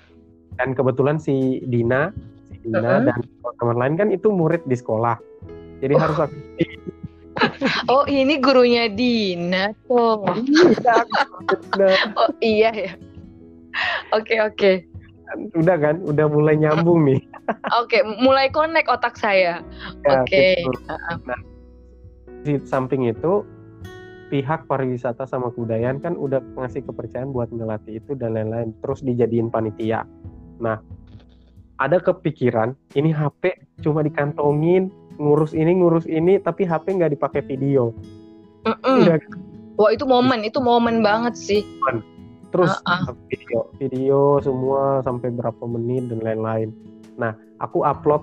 dan 0.58 0.74
kebetulan 0.74 1.22
si 1.22 1.62
Dina 1.70 2.10
si 2.50 2.58
Dina 2.66 3.00
Uh-uh. 3.00 3.06
dan 3.06 3.20
teman 3.62 3.78
lain 3.78 3.94
kan 4.02 4.10
itu 4.10 4.34
murid 4.34 4.66
di 4.66 4.74
sekolah. 4.74 5.16
Jadi 5.84 5.94
Oh. 5.94 6.02
harus 6.02 6.18
aku 6.26 6.36
Oh 7.90 8.06
ini 8.06 8.38
gurunya 8.38 8.92
Dina 8.92 9.74
tuh. 9.90 10.22
Oh 12.14 12.32
iya 12.44 12.70
ya. 12.72 12.92
Oke 14.14 14.38
oke. 14.38 14.72
udah 15.58 15.82
kan 15.82 15.98
udah 16.06 16.30
mulai 16.30 16.54
nyambung 16.54 17.10
nih 17.10 17.18
Oke, 17.82 18.06
mulai 18.22 18.54
connect 18.54 18.86
otak 18.86 19.18
saya. 19.18 19.66
Ya, 20.06 20.22
Oke. 20.22 20.62
betul. 20.62 20.78
Nah, 21.26 21.40
di 22.44 22.60
samping 22.68 23.10
itu 23.10 23.42
pihak 24.34 24.66
pariwisata 24.66 25.30
sama 25.30 25.54
kebudayaan 25.54 26.02
kan 26.02 26.18
udah 26.18 26.42
ngasih 26.58 26.82
kepercayaan 26.90 27.30
buat 27.30 27.54
ngelatih 27.54 28.02
itu 28.02 28.18
dan 28.18 28.34
lain-lain 28.34 28.74
terus 28.82 29.06
dijadiin 29.06 29.54
panitia 29.54 30.10
nah 30.58 30.82
ada 31.78 32.02
kepikiran 32.02 32.74
ini 32.98 33.14
HP 33.14 33.54
cuma 33.86 34.02
dikantongin 34.02 34.90
ngurus 35.18 35.54
ini 35.54 35.78
ngurus 35.78 36.06
ini 36.06 36.40
tapi 36.42 36.66
HP 36.66 36.98
nggak 36.98 37.14
dipakai 37.18 37.42
video. 37.46 37.94
Mm-mm. 38.64 39.04
udah. 39.04 39.20
Wah 39.76 39.90
itu 39.90 40.06
momen, 40.06 40.46
itu 40.46 40.62
momen 40.62 41.02
banget 41.02 41.34
sih. 41.36 41.62
terus 42.54 42.70
Ah, 42.86 43.02
video 43.34 43.66
video 43.82 44.38
semua 44.38 45.02
sampai 45.02 45.34
berapa 45.34 45.66
menit 45.66 46.06
dan 46.14 46.22
lain-lain. 46.22 46.70
Nah 47.18 47.34
aku 47.58 47.82
upload 47.82 48.22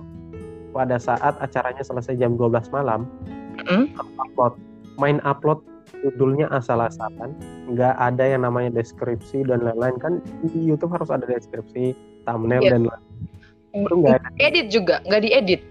pada 0.71 0.95
saat 0.95 1.35
acaranya 1.43 1.83
selesai 1.83 2.15
jam 2.15 2.39
12 2.39 2.71
malam. 2.71 3.03
Aku 3.67 4.11
upload. 4.23 4.53
Main 4.95 5.19
upload 5.27 5.59
judulnya 5.99 6.47
asal-asalan. 6.47 7.35
Nggak 7.67 7.91
ada 7.99 8.23
yang 8.23 8.47
namanya 8.47 8.71
deskripsi 8.79 9.43
dan 9.43 9.67
lain-lain. 9.67 9.99
Kan 9.99 10.13
di 10.47 10.63
YouTube 10.63 10.95
harus 10.95 11.11
ada 11.11 11.27
deskripsi 11.27 11.91
thumbnail 12.23 12.63
Iya. 12.63 12.71
dan 12.79 12.83
lain 12.87 13.03
itu 13.71 13.95
nggak 14.03 14.15
ada. 14.19 14.29
Edit 14.39 14.67
juga, 14.71 14.95
nggak 15.07 15.21
diedit. 15.23 15.61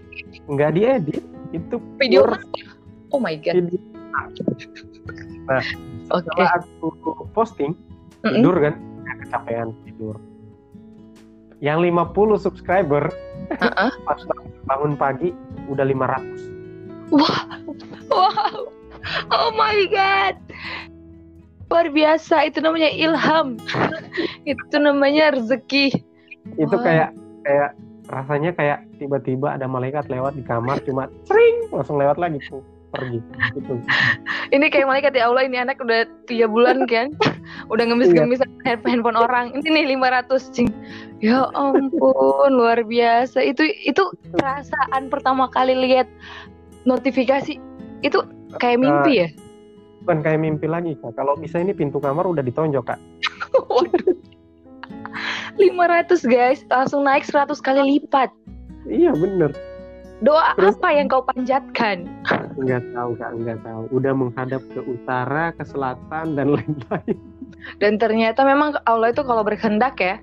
Nggak 0.47 0.71
diedit 0.75 1.23
itu 1.51 1.75
Video 1.99 2.23
pure? 2.27 2.39
Oh 3.11 3.19
my 3.19 3.35
god. 3.39 3.55
video. 3.59 3.79
Oke. 6.11 6.27
setelah 6.27 6.59
aku 6.59 7.27
posting 7.31 7.71
Mm-mm. 8.23 8.39
tidur 8.39 8.55
kan 8.59 8.75
kecapean 9.25 9.67
tidur 9.87 10.15
yang 11.59 11.79
50 11.83 12.11
subscriber 12.39 13.07
Uh-uh. 13.51 13.91
pas 14.07 14.19
bangun 14.67 14.93
pagi 14.95 15.29
udah 15.67 15.83
500 15.83 16.51
Wow. 17.11 18.71
Oh 19.31 19.51
my 19.59 19.83
god. 19.91 20.39
Luar 21.67 21.87
biasa, 21.91 22.47
itu 22.47 22.59
namanya 22.63 22.87
ilham. 22.87 23.59
itu 24.51 24.75
namanya 24.79 25.35
rezeki. 25.35 25.91
itu 26.55 26.75
Wah. 26.75 26.83
kayak 26.83 27.09
kayak 27.43 27.71
rasanya 28.11 28.51
kayak 28.53 28.83
tiba-tiba 28.99 29.55
ada 29.55 29.65
malaikat 29.65 30.05
lewat 30.11 30.35
di 30.35 30.43
kamar 30.43 30.83
cuma 30.83 31.07
sering 31.25 31.71
langsung 31.71 31.95
lewat 31.95 32.19
lagi 32.19 32.37
tuh 32.45 32.59
pergi 32.91 33.23
gitu 33.55 33.79
Ini 34.51 34.67
kayak 34.67 34.83
malaikat 34.83 35.15
ya 35.15 35.31
Allah, 35.31 35.47
ini 35.47 35.63
anak 35.63 35.79
udah 35.79 36.03
tiga 36.27 36.43
bulan 36.43 36.83
kan. 36.91 37.15
udah 37.71 37.87
ngemis-ngemis 37.87 38.43
handphone 38.67 38.99
handphone 38.99 39.15
orang. 39.15 39.55
Ini 39.55 39.63
nih 39.63 39.85
500 39.95 40.27
cing. 40.51 40.67
Ya 41.23 41.47
ampun, 41.55 42.51
luar 42.51 42.83
biasa. 42.83 43.39
Itu 43.39 43.63
itu 43.87 44.03
perasaan 44.35 45.07
pertama 45.07 45.47
kali 45.47 45.71
lihat 45.71 46.03
notifikasi 46.83 47.55
itu 48.01 48.19
kayak 48.57 48.81
mimpi 48.81 49.13
ya. 49.25 49.29
bukan 50.01 50.25
kayak 50.25 50.41
mimpi 50.41 50.65
lagi 50.65 50.97
kak 50.97 51.13
kalau 51.13 51.37
bisa 51.37 51.61
ini 51.61 51.77
pintu 51.77 52.01
kamar 52.01 52.25
udah 52.25 52.41
ditonjok 52.41 52.89
kak 52.89 52.99
Waduh. 53.69 54.10
500 55.55 56.23
guys, 56.25 56.59
langsung 56.67 57.01
naik 57.01 57.23
100 57.23 57.57
kali 57.57 57.81
lipat. 57.97 58.29
iya 58.85 59.11
bener 59.11 59.51
Doa 60.21 60.53
Terus? 60.53 60.77
apa 60.77 60.87
yang 60.91 61.07
kau 61.07 61.25
panjatkan? 61.25 62.05
nggak 62.55 62.83
tahu 62.93 63.11
kak 63.15 63.31
nggak 63.35 63.59
tahu 63.59 63.81
udah 63.89 64.13
menghadap 64.13 64.61
ke 64.69 64.79
utara 64.79 65.49
ke 65.51 65.63
selatan 65.63 66.35
dan 66.35 66.47
lain-lain 66.51 67.17
Dan 67.77 67.97
ternyata 67.97 68.41
memang 68.41 68.77
Allah 68.85 69.09
itu 69.09 69.21
kalau 69.21 69.41
berkehendak 69.41 69.97
ya, 69.97 70.17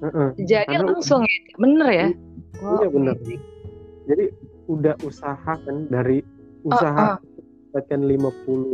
Heeh. 0.00 0.28
jadi 0.40 0.66
Karena- 0.78 0.88
langsung 0.88 1.22
ya. 1.22 1.38
Bener 1.56 1.88
ya? 1.88 2.08
iya 2.54 2.86
bener 2.86 3.16
jadi 4.04 4.24
udah 4.66 4.94
usaha 5.02 5.34
kan 5.58 5.86
dari 5.86 6.22
Uh, 6.62 6.70
usaha 6.70 7.18
dapatkan 7.74 8.00
50 8.06 8.30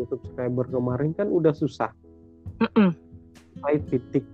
subscriber 0.06 0.68
kemarin 0.68 1.10
kan 1.10 1.24
udah 1.26 1.52
susah 1.52 1.88
Mm-mm. 2.60 2.92
sampai 3.54 3.80
titik 3.88 4.28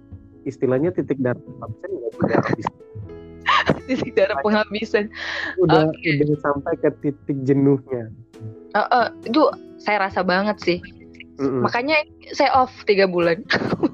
istilahnya 0.44 0.90
titik 0.90 1.18
darah 1.18 1.40
nggak 1.40 1.70
udah 2.16 2.38
habis 2.40 2.66
Titik 3.84 4.16
darah 4.16 4.40
penghabisan. 4.40 5.12
udah 5.58 5.84
Oke. 5.86 6.16
udah 6.16 6.38
sampai 6.40 6.72
ke 6.78 6.88
titik 7.00 7.36
jenuhnya 7.42 8.08
Eh, 8.72 8.80
eh, 8.80 9.06
itu 9.24 9.38
saya 9.78 10.08
rasa 10.08 10.20
banget 10.20 10.58
sih. 10.58 10.78
Mm-mm. 11.36 11.62
Makanya 11.62 11.94
saya 12.30 12.50
off 12.56 12.74
tiga 12.84 13.04
bulan. 13.04 13.38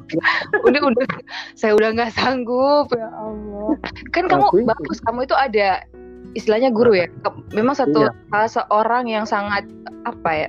udah 0.67 0.81
udah 0.83 1.05
saya 1.53 1.73
udah 1.75 1.93
nggak 1.93 2.13
sanggup 2.13 2.89
ya 2.91 3.09
Allah. 3.11 3.77
Kan 4.09 4.25
kamu 4.25 4.47
Aku 4.47 4.57
itu- 4.57 4.69
bagus, 4.69 4.99
kamu 5.03 5.25
itu 5.25 5.35
ada 5.35 5.85
istilahnya 6.33 6.71
guru 6.71 6.95
ya. 6.95 7.13
Ke- 7.21 7.45
Memang 7.53 7.75
satu 7.75 8.07
Iya. 8.07 8.13
salah 8.31 8.51
seorang 8.51 9.05
yang 9.05 9.25
sangat 9.25 9.69
apa 10.05 10.31
ya 10.33 10.49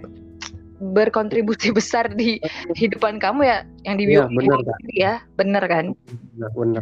berkontribusi 0.81 1.69
besar 1.77 2.09
di 2.09 2.41
kehidupan 2.73 3.21
kamu 3.21 3.45
ya 3.45 3.57
yang 3.85 3.95
di 4.01 4.09
Iya, 4.09 4.25
benar, 4.27 4.59
Kak. 4.65 4.77
ya 4.91 5.13
bener 5.37 5.63
kan 5.69 5.85
Nah, 6.35 6.49
bener. 6.57 6.81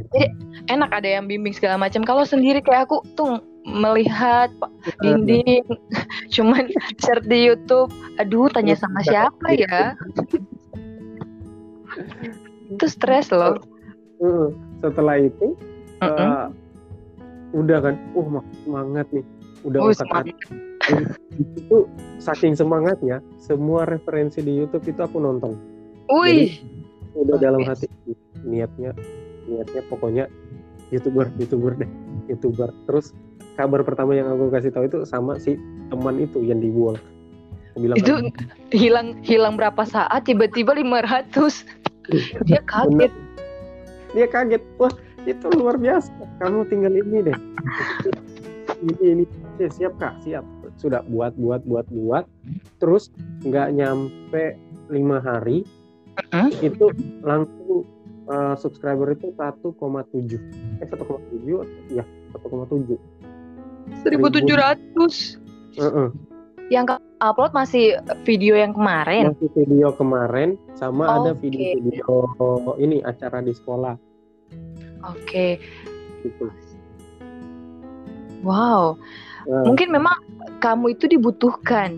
enak 0.71 0.89
ada 0.95 1.19
yang 1.19 1.27
bimbing 1.27 1.51
segala 1.51 1.75
macam 1.75 2.07
kalau 2.07 2.23
sendiri 2.23 2.63
kayak 2.63 2.87
aku 2.87 3.03
tuh 3.19 3.43
melihat 3.67 4.47
Pak, 4.57 4.71
dinding 5.03 5.67
cuman 6.33 6.71
share 6.97 7.19
di 7.21 7.51
YouTube 7.51 7.91
aduh 8.17 8.47
tanya 8.49 8.79
sama 8.79 9.03
siapa 9.03 9.51
ya 9.51 9.93
itu 12.69 12.85
stres 12.87 13.33
loh. 13.33 13.59
Setelah 14.79 15.19
itu 15.19 15.57
Mm-mm. 15.99 16.15
eh, 16.31 16.45
udah 17.51 17.77
kan, 17.81 17.95
uh 18.15 18.39
semangat 18.63 19.09
nih, 19.11 19.25
udah 19.65 19.79
Oh, 19.83 19.91
semangat. 19.91 20.31
hati. 20.31 20.68
Itu 21.39 21.87
saking 22.19 22.53
semangatnya, 22.53 23.23
semua 23.39 23.87
referensi 23.87 24.43
di 24.43 24.59
YouTube 24.59 24.83
itu 24.87 24.99
aku 24.99 25.17
nonton. 25.23 25.55
Wih, 26.11 26.59
Udah 27.15 27.37
dalam 27.41 27.65
hati 27.65 27.89
niatnya, 28.45 28.93
niatnya 29.49 29.81
pokoknya 29.89 30.25
youtuber, 30.93 31.29
youtuber 31.37 31.73
deh, 31.77 31.89
youtuber. 32.29 32.69
Terus 32.85 33.13
kabar 33.57 33.81
pertama 33.81 34.13
yang 34.15 34.29
aku 34.29 34.49
kasih 34.53 34.71
tahu 34.71 34.85
itu 34.87 34.97
sama 35.05 35.37
si 35.41 35.57
teman 35.89 36.21
itu 36.21 36.41
yang 36.45 36.61
di 36.61 36.69
wall. 36.69 36.97
Aku 37.73 37.85
bilang 37.85 37.97
itu 37.97 38.05
"Aduh, 38.09 38.21
hilang 38.73 39.17
hilang 39.21 39.57
berapa 39.57 39.83
saat? 39.85 40.25
Tiba-tiba 40.25 40.73
500 40.77 41.65
dia 42.45 42.61
kaget. 42.65 43.13
Dia 44.17 44.27
kaget. 44.29 44.63
Wah 44.81 44.93
itu 45.29 45.45
luar 45.53 45.77
biasa. 45.77 46.09
Kamu 46.41 46.65
tinggal 46.69 46.93
ini 46.93 47.29
deh. 47.29 47.37
Ini 48.81 49.05
ini. 49.17 49.23
Siap 49.59 49.99
kak. 49.99 50.23
Siap 50.23 50.58
sudah 50.79 51.03
buat 51.11 51.35
buat 51.35 51.61
buat 51.67 51.85
buat. 51.91 52.25
Terus 52.79 53.11
nggak 53.43 53.75
nyampe 53.75 54.55
lima 54.89 55.21
hari 55.21 55.67
Mm-mm. 56.33 56.49
itu 56.65 56.91
langsung 57.21 57.85
eh, 58.27 58.55
subscriber 58.57 59.13
itu 59.13 59.31
1,7 59.37 59.69
eh 60.81 60.87
1,7 60.89 61.93
ya 61.93 62.03
1,7 62.33 62.97
1700 64.03 64.09
Heeh. 65.79 66.09
yang 66.69 66.85
kamu 66.85 67.01
upload 67.21 67.51
masih 67.57 67.97
video 68.25 68.53
yang 68.53 68.73
kemarin? 68.73 69.33
Masih 69.33 69.49
video 69.57 69.89
kemarin 69.97 70.57
sama 70.77 71.09
ada 71.09 71.33
Oke. 71.33 71.49
video-video 71.49 72.77
ini 72.77 73.01
acara 73.01 73.41
di 73.41 73.53
sekolah. 73.57 73.97
Oke. 75.09 75.57
Gitu. 76.21 76.45
Wow 78.45 79.01
Nah, 79.49 79.65
mungkin 79.65 79.89
memang 79.89 80.13
kamu 80.61 80.93
itu 80.93 81.09
dibutuhkan 81.09 81.97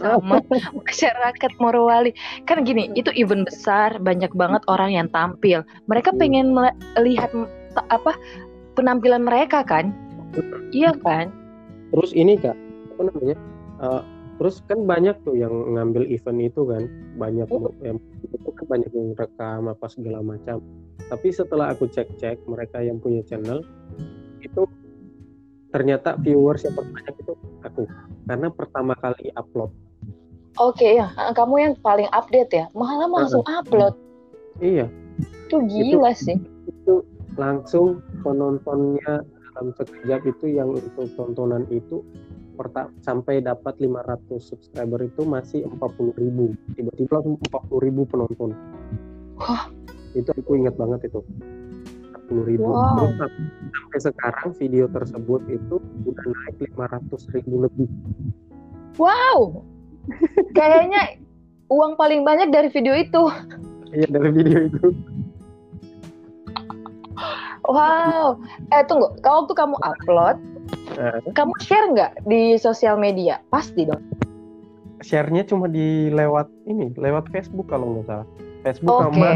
sama 0.00 0.40
masyarakat 0.88 1.52
Morowali. 1.60 2.16
Kan 2.48 2.64
gini 2.64 2.88
itu 2.96 3.12
event 3.12 3.44
besar 3.44 4.00
banyak 4.00 4.32
banget 4.32 4.64
orang 4.72 4.96
yang 4.96 5.08
tampil. 5.12 5.60
Mereka 5.86 6.16
Hmm. 6.16 6.20
pengen 6.20 6.46
melihat 6.56 7.28
apa 7.92 8.16
penampilan 8.72 9.28
mereka 9.28 9.60
kan? 9.60 9.92
Iya 10.72 10.96
kan? 11.04 11.28
Terus 11.92 12.16
ini 12.16 12.40
kak 12.40 12.56
apa 12.96 13.02
namanya? 13.12 13.36
Uh, 13.78 14.02
terus 14.40 14.64
kan 14.64 14.88
banyak 14.88 15.14
tuh 15.28 15.36
yang 15.36 15.52
ngambil 15.76 16.08
event 16.08 16.40
itu 16.40 16.64
kan. 16.64 16.88
Banyak 17.20 17.52
Oh. 17.52 17.68
yang 17.84 18.00
itu 18.24 18.64
banyak 18.64 18.88
yang 18.96 19.12
rekam 19.12 19.68
apa 19.68 19.86
segala 19.92 20.24
macam. 20.24 20.64
Tapi 21.08 21.28
setelah 21.32 21.72
aku 21.72 21.84
cek-cek 21.88 22.48
mereka 22.48 22.80
yang 22.80 22.96
punya 22.96 23.20
channel 23.28 23.60
itu 24.40 24.64
ternyata 25.78 26.18
viewers 26.18 26.66
yang 26.66 26.74
terbanyak 26.74 27.14
itu 27.22 27.32
aku 27.62 27.86
karena 28.26 28.50
pertama 28.50 28.98
kali 28.98 29.30
upload 29.38 29.70
Oke 30.58 30.98
ya, 30.98 31.06
kamu 31.38 31.54
yang 31.70 31.74
paling 31.86 32.10
update 32.10 32.50
ya. 32.50 32.66
Malah 32.74 33.06
langsung 33.06 33.46
upload. 33.46 33.94
iya 34.58 34.90
Itu 35.46 35.62
gila 35.70 36.10
sih. 36.18 36.34
itu 36.66 37.06
langsung 37.38 38.02
penontonnya 38.26 39.22
dalam 39.54 39.70
sekejap 39.78 40.26
itu 40.26 40.58
yang 40.58 40.74
untuk 40.74 41.06
tontonan 41.14 41.62
itu 41.70 42.02
perta- 42.58 42.90
sampai 43.06 43.38
dapat 43.38 43.78
500 43.78 44.42
subscriber 44.42 44.98
itu 45.06 45.22
masih 45.22 45.62
40.000 45.78 46.18
ribu 46.18 46.58
tiba-tiba 46.74 47.22
langsung 47.22 47.38
40.000 47.38 47.86
ribu 47.86 48.02
penonton 48.10 48.50
Wah. 49.38 49.70
itu 50.18 50.26
aku 50.34 50.58
ingat 50.58 50.74
banget 50.74 51.06
itu 51.06 51.22
40.000 52.28 52.48
ribu 52.48 52.68
Wow. 52.68 52.96
Terus 52.96 53.16
sampai 53.72 54.00
sekarang 54.04 54.48
video 54.56 54.84
tersebut 54.88 55.40
itu 55.48 55.76
udah 56.04 56.24
naik 56.28 56.56
500 56.76 57.34
ribu 57.34 57.54
lebih 57.64 57.88
Wow. 59.00 59.64
Kayaknya 60.52 61.20
uang 61.68 61.96
paling 61.96 62.24
banyak 62.24 62.48
dari 62.48 62.68
video 62.68 62.92
itu. 62.96 63.22
iya 63.90 64.06
dari 64.06 64.30
video 64.32 64.68
itu 64.68 64.92
Wow. 67.68 68.40
Eh 68.72 68.84
tunggu, 68.88 69.12
kalau 69.20 69.44
waktu 69.44 69.54
kamu 69.56 69.76
upload, 69.84 70.36
Nah, 70.96 71.16
kamu 71.32 71.52
share 71.64 71.88
nggak 71.92 72.12
di 72.28 72.56
sosial 72.56 72.96
media? 72.96 73.40
Pasti 73.48 73.88
dong. 73.88 74.04
share-nya 74.98 75.46
cuma 75.46 75.70
di 75.70 76.10
lewat 76.10 76.50
ini 76.66 76.90
lewat 76.98 77.30
Facebook 77.30 77.70
kalau 77.70 77.86
nggak 77.94 78.06
salah 78.10 78.26
Facebook 78.66 78.98
Oke. 78.98 79.04
sama 79.14 79.30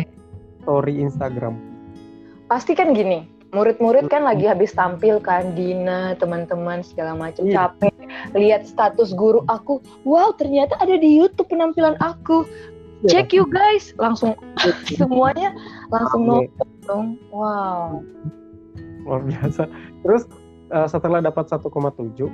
story 0.59 0.95
Instagram 0.99 1.55
Pasti 2.47 2.73
kan 2.73 2.93
gini, 2.93 3.25
murid-murid 3.51 4.09
kan 4.09 4.25
lagi 4.25 4.49
habis 4.49 4.73
tampil 4.73 5.21
kan, 5.21 5.53
Dina, 5.53 6.17
teman-teman 6.17 6.81
segala 6.81 7.13
macam 7.15 7.45
Iya. 7.45 7.69
capek. 7.69 7.93
Lihat 8.33 8.69
status 8.69 9.13
guru 9.13 9.41
aku, 9.49 9.81
wow 10.05 10.33
ternyata 10.37 10.77
ada 10.79 10.97
di 10.97 11.17
YouTube 11.17 11.49
penampilan 11.49 11.97
aku. 11.99 12.45
Iya. 13.03 13.09
Check 13.09 13.35
you 13.35 13.45
guys, 13.49 13.91
langsung 13.99 14.37
semuanya 15.01 15.51
langsung 15.91 16.23
Rame. 16.23 16.49
nonton 16.49 16.69
dong. 16.85 17.07
Wow. 17.31 18.01
luar 19.03 19.19
biasa. 19.27 19.67
Terus 20.07 20.23
eh, 20.71 20.87
setelah 20.87 21.19
dapat 21.19 21.51
1,7 21.51 21.67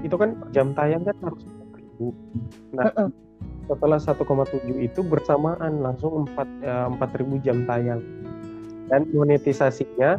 itu 0.04 0.16
kan 0.20 0.36
jam 0.52 0.76
tayang 0.76 1.00
kan 1.00 1.16
harus 1.24 1.40
4.000. 1.96 2.12
Nah, 2.76 2.84
Mm-mm. 2.92 3.08
setelah 3.64 3.96
1,7 3.96 4.76
itu 4.76 5.00
bersamaan 5.00 5.80
langsung 5.80 6.28
4 6.36 6.44
eh, 6.60 6.86
4.000 6.92 7.40
jam 7.40 7.64
tayang. 7.64 8.04
Dan 8.88 9.08
monetisasinya 9.12 10.16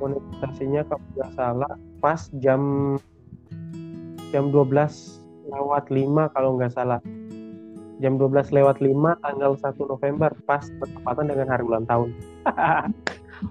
monetisasinya 0.00 0.84
kalau 0.84 1.04
nggak 1.16 1.32
salah 1.36 1.72
pas 2.04 2.28
jam 2.42 2.60
jam 4.34 4.52
12 4.52 4.68
lewat 5.48 5.84
5 5.88 6.34
kalau 6.36 6.50
nggak 6.60 6.72
salah. 6.72 7.00
Jam 8.02 8.18
12 8.18 8.50
lewat 8.50 8.82
5 8.82 9.22
tanggal 9.22 9.52
1 9.54 9.78
November 9.78 10.30
pas 10.44 10.64
bertepatan 10.82 11.26
dengan 11.30 11.46
hari 11.48 11.62
ulang 11.64 11.86
tahun. 11.86 12.10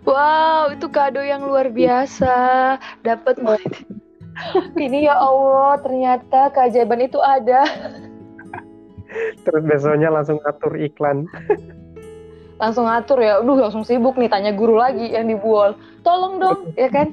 Wow, 0.08 0.71
itu 0.71 0.88
kado 0.88 1.19
yang 1.19 1.43
luar 1.43 1.67
biasa. 1.67 2.32
Dapat 3.04 3.43
Ini 4.86 5.12
ya 5.12 5.15
Allah, 5.17 5.80
ternyata 5.84 6.52
keajaiban 6.54 7.04
itu 7.04 7.19
ada. 7.19 7.67
Terus 9.43 9.63
besoknya 9.67 10.08
langsung 10.08 10.39
atur 10.47 10.80
iklan. 10.80 11.28
Langsung 12.62 12.86
ngatur 12.86 13.17
ya. 13.26 13.41
Aduh, 13.41 13.58
langsung 13.58 13.82
sibuk 13.82 14.21
nih 14.21 14.30
tanya 14.30 14.54
guru 14.54 14.78
lagi 14.78 15.10
yang 15.10 15.26
dibual. 15.26 15.74
Tolong 16.06 16.38
dong, 16.38 16.60
ya 16.78 16.93
kan? 16.93 17.10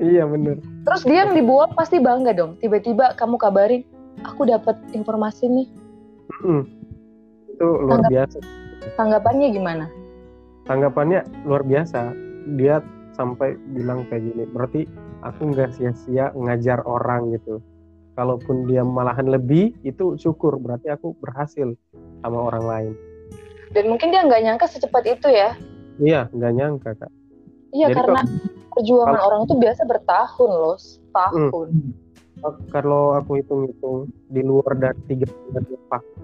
Iya 0.00 0.24
bener. 0.24 0.56
Terus 0.88 1.04
dia 1.04 1.28
yang 1.28 1.36
dibual 1.36 1.68
pasti 1.76 2.00
bangga 2.00 2.32
dong. 2.32 2.56
Tiba-tiba 2.56 3.12
kamu 3.20 3.36
kabarin, 3.36 3.84
aku 4.24 4.48
dapat 4.48 4.80
informasi 4.96 5.44
nih. 5.52 5.68
Mm. 6.40 6.64
Itu 7.52 7.66
luar 7.84 8.00
Tanggap- 8.00 8.12
biasa. 8.16 8.38
Tanggapannya 8.96 9.46
gimana? 9.52 9.84
Tanggapannya 10.64 11.20
luar 11.44 11.62
biasa. 11.68 12.16
Dia 12.56 12.80
sampai 13.12 13.60
bilang 13.76 14.08
kayak 14.08 14.32
gini. 14.32 14.48
Berarti 14.48 14.88
aku 15.20 15.52
nggak 15.52 15.76
sia-sia 15.76 16.32
ngajar 16.32 16.80
orang 16.88 17.36
gitu. 17.36 17.60
Kalaupun 18.16 18.64
dia 18.64 18.80
malahan 18.80 19.28
lebih, 19.28 19.76
itu 19.84 20.16
syukur. 20.16 20.56
Berarti 20.56 20.88
aku 20.88 21.12
berhasil 21.20 21.76
sama 22.24 22.48
orang 22.48 22.64
lain. 22.64 22.92
Dan 23.70 23.84
mungkin 23.86 24.10
dia 24.10 24.26
nggak 24.26 24.42
nyangka 24.42 24.66
secepat 24.66 25.06
itu 25.06 25.30
ya. 25.30 25.54
Iya, 26.02 26.26
nggak 26.34 26.52
nyangka 26.58 26.90
kak. 26.98 27.12
Iya, 27.70 27.86
Jadi 27.94 27.96
karena 28.02 28.20
perjuangan 28.74 29.14
kalau- 29.14 29.26
orang 29.30 29.40
itu 29.46 29.54
biasa 29.58 29.82
bertahun 29.86 30.50
loh, 30.50 30.76
tahun. 31.14 31.68
Kalau 32.72 33.14
aku 33.14 33.36
hitung-hitung 33.36 34.08
di 34.32 34.40
luar 34.40 34.72
dari 34.74 34.96
tiga 35.06 35.28
bulan 35.28 35.64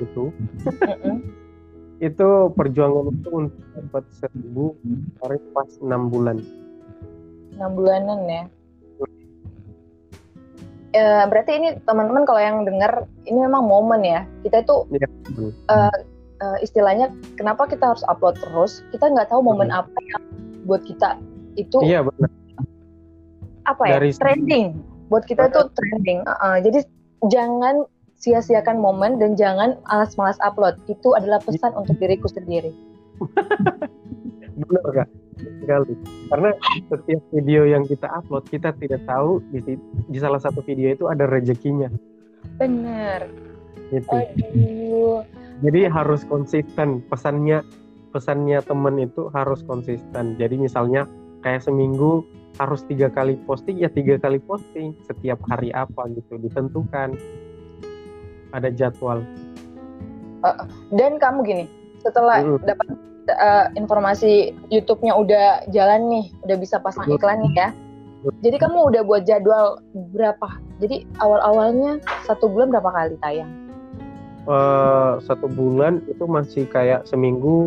itu, 0.01 0.25
itu 2.09 2.29
perjuangan 2.57 3.13
itu 3.13 3.29
untuk 3.31 3.63
dapat 3.77 4.05
seribu 4.17 4.75
kemarin 5.21 5.43
pas 5.53 5.71
enam 5.85 6.03
bulan. 6.09 6.37
6 7.57 7.73
bulanan 7.73 8.21
ya. 8.29 8.43
Eh, 10.93 11.25
berarti 11.29 11.53
ini 11.61 11.69
teman-teman 11.85 12.25
kalau 12.25 12.41
yang 12.41 12.65
dengar 12.65 13.05
ini 13.29 13.37
memang 13.37 13.65
momen 13.65 14.01
ya. 14.01 14.25
Kita 14.41 14.65
itu 14.65 14.77
Iya. 14.93 15.09
Eh, 16.37 16.59
istilahnya 16.61 17.09
kenapa 17.35 17.65
kita 17.65 17.93
harus 17.95 18.05
upload 18.07 18.37
terus? 18.39 18.85
Kita 18.91 19.09
nggak 19.09 19.29
tahu 19.29 19.41
momen 19.41 19.69
Mhm. 19.69 19.81
apa 19.81 19.99
yang 20.13 20.23
buat 20.65 20.83
kita 20.83 21.17
itu 21.55 21.79
Iya 21.81 22.05
benar. 22.05 22.31
apa 23.65 23.83
ya 23.89 23.95
dari- 23.99 24.15
trending. 24.15 24.67
Buat 25.07 25.25
kita 25.25 25.49
itu 25.49 25.61
trending. 25.73 26.27
Uh-uh. 26.27 26.59
Jadi 26.61 26.83
jangan 27.31 27.87
sia-siakan 28.17 28.79
momen 28.79 29.19
dan 29.19 29.35
jangan 29.35 29.79
alas-malas 29.87 30.37
upload. 30.41 30.75
Itu 30.87 31.15
adalah 31.15 31.39
pesan 31.41 31.75
untuk 31.75 31.95
diriku 31.97 32.27
sendiri. 32.27 32.75
Benar 34.57 34.85
kak 34.93 35.09
sekali. 35.37 35.95
Karena 36.27 36.51
setiap 36.89 37.23
video 37.31 37.69
yang 37.69 37.85
kita 37.85 38.09
upload 38.09 38.49
kita 38.49 38.73
tidak 38.77 39.05
tahu 39.05 39.45
di, 39.53 39.77
di 40.09 40.19
salah 40.19 40.41
satu 40.41 40.65
video 40.65 40.91
itu 40.91 41.07
ada 41.07 41.29
rezekinya. 41.29 41.93
Bener. 42.57 43.29
Gitu. 43.93 44.11
Aduh. 44.11 45.23
Jadi 45.65 45.89
harus 45.89 46.25
konsisten 46.29 47.01
pesannya 47.09 47.65
pesannya 48.13 48.61
temen 48.65 48.97
itu 49.01 49.29
harus 49.33 49.61
konsisten. 49.65 50.37
Jadi 50.37 50.57
misalnya 50.61 51.09
kayak 51.41 51.65
seminggu 51.65 52.25
harus 52.57 52.81
tiga 52.89 53.13
kali 53.13 53.37
posting 53.45 53.77
ya 53.81 53.93
tiga 53.93 54.17
kali 54.17 54.41
posting 54.41 54.97
setiap 55.05 55.37
hari 55.49 55.69
apa 55.77 56.09
gitu 56.13 56.41
ditentukan 56.41 57.13
ada 58.57 58.69
jadwal. 58.73 59.21
Dan 60.95 61.21
kamu 61.21 61.39
gini, 61.45 61.65
setelah 62.01 62.41
Mm. 62.41 62.63
dapat 62.65 62.89
uh, 63.37 63.67
informasi 63.75 64.55
YouTube-nya 64.71 65.13
udah 65.13 65.67
jalan 65.75 66.07
nih, 66.09 66.25
udah 66.47 66.57
bisa 66.57 66.79
pasang 66.81 67.11
Mm. 67.11 67.17
iklan 67.19 67.39
nih 67.45 67.53
ya. 67.57 67.69
Jadi 68.41 68.57
kamu 68.59 68.79
udah 68.95 69.03
buat 69.05 69.23
jadwal 69.29 69.83
berapa? 70.15 70.49
Jadi 70.81 71.05
awal-awalnya 71.21 72.01
satu 72.25 72.49
bulan 72.49 72.73
berapa 72.73 72.89
kali 72.91 73.15
tayang? 73.21 73.66
Eh, 74.47 75.13
satu 75.27 75.51
bulan 75.51 76.07
itu 76.07 76.23
masih 76.23 76.71
kayak 76.71 77.03
seminggu 77.03 77.67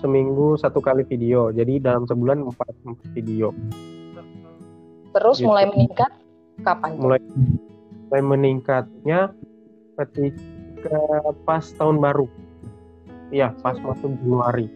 seminggu 0.00 0.56
satu 0.56 0.80
kali 0.80 1.04
video. 1.04 1.52
Jadi 1.52 1.76
dalam 1.76 2.08
sebulan 2.08 2.40
empat, 2.40 2.72
empat 2.88 3.08
video. 3.12 3.52
Terus 5.12 5.36
Gitu. 5.40 5.48
mulai 5.48 5.68
meningkat 5.68 6.12
kapan? 6.64 6.96
mulai 6.96 7.20
mulai 8.08 8.22
meningkatnya 8.24 9.28
ketika 10.00 11.00
pas 11.44 11.68
tahun 11.76 12.00
baru. 12.00 12.32
Iya, 13.28 13.52
pas 13.60 13.76
masuk 13.76 14.16
Januari. 14.24 14.72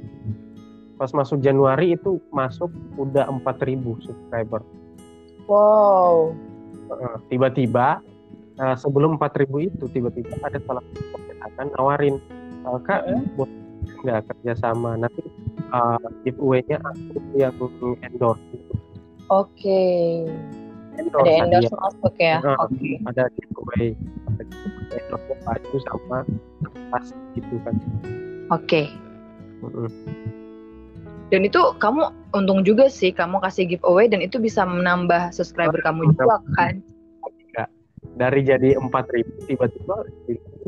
Pas 1.00 1.08
masuk 1.16 1.40
Januari 1.40 1.96
itu 1.96 2.20
masuk 2.36 2.68
udah 3.00 3.32
4000 3.32 3.96
subscriber. 4.04 4.60
Wow. 5.48 6.36
Heeh, 6.92 7.16
Tiba-tiba 7.32 8.04
eh, 8.60 8.76
sebelum 8.76 9.16
4000 9.16 9.58
itu 9.64 9.84
tiba-tiba 9.88 10.36
ada 10.44 10.60
salah 10.68 10.84
satu 10.92 11.02
percetakan 11.16 11.66
nawarin, 11.74 12.14
"Eh, 12.68 12.78
"Kak, 12.84 13.00
boleh 13.34 13.56
nggak 14.04 14.20
kerja 14.32 14.52
sama 14.60 14.96
nanti 14.96 15.24
eh, 15.70 15.98
giveaway-nya 16.24 16.78
aku 16.84 17.16
yang 17.40 17.56
endorse." 18.04 18.42
Oke. 19.30 19.82
Endorse 20.98 21.24
Ada 21.24 21.30
hadiah. 21.30 21.62
endorse 21.62 21.74
masuk 21.78 22.14
ya. 22.18 22.36
Heeh. 22.44 22.56
Oke. 22.60 22.90
ada 23.08 23.22
giveaway 23.38 23.86
ada 24.28 24.42
giveaway 24.44 24.98
endorse 25.00 25.32
baju 25.46 25.76
sama 25.88 26.18
tas 26.90 27.06
gitu 27.38 27.54
kan 27.62 27.74
Oke. 28.50 28.90
Mm-mm. 29.62 29.86
Dan 31.30 31.46
itu 31.46 31.62
kamu 31.78 32.10
untung 32.34 32.66
juga 32.66 32.90
sih 32.90 33.14
kamu 33.14 33.38
kasih 33.38 33.70
giveaway 33.70 34.10
dan 34.10 34.18
itu 34.18 34.42
bisa 34.42 34.66
menambah 34.66 35.30
subscriber 35.30 35.78
kamu 35.86 36.10
juga 36.10 36.42
kan. 36.58 36.82
Dari 38.20 38.44
jadi 38.44 38.76
empat 38.76 39.08
ribu 39.16 39.32
tiba-tiba 39.48 39.96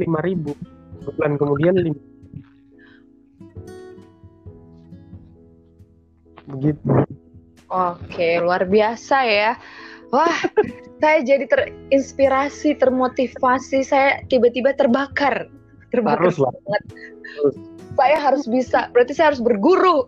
lima 0.01 0.19
ribu 0.25 0.57
bulan 1.05 1.37
kemudian 1.37 1.77
lima 1.77 2.01
begitu 6.49 6.81
Oke, 7.73 8.37
luar 8.37 8.69
biasa 8.69 9.25
ya. 9.25 9.57
Wah, 10.13 10.37
saya 11.01 11.25
jadi 11.25 11.49
terinspirasi, 11.49 12.77
termotivasi, 12.77 13.81
saya 13.81 14.21
tiba-tiba 14.29 14.77
terbakar. 14.77 15.49
Terbakar 15.89 16.21
harus 16.29 16.37
lah 16.37 16.53
banget. 16.53 16.83
Harus. 17.33 17.55
Saya 17.97 18.17
harus 18.21 18.45
bisa, 18.45 18.93
berarti 18.93 19.17
saya 19.17 19.33
harus 19.33 19.41
berguru. 19.41 20.05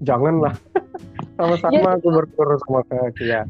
janganlah 0.00 0.56
sama-sama 1.36 1.76
Ya. 1.76 2.00
aku 2.00 2.08
berguru 2.16 2.56
sama 2.64 2.80
kak 2.88 3.12
Kia 3.20 3.42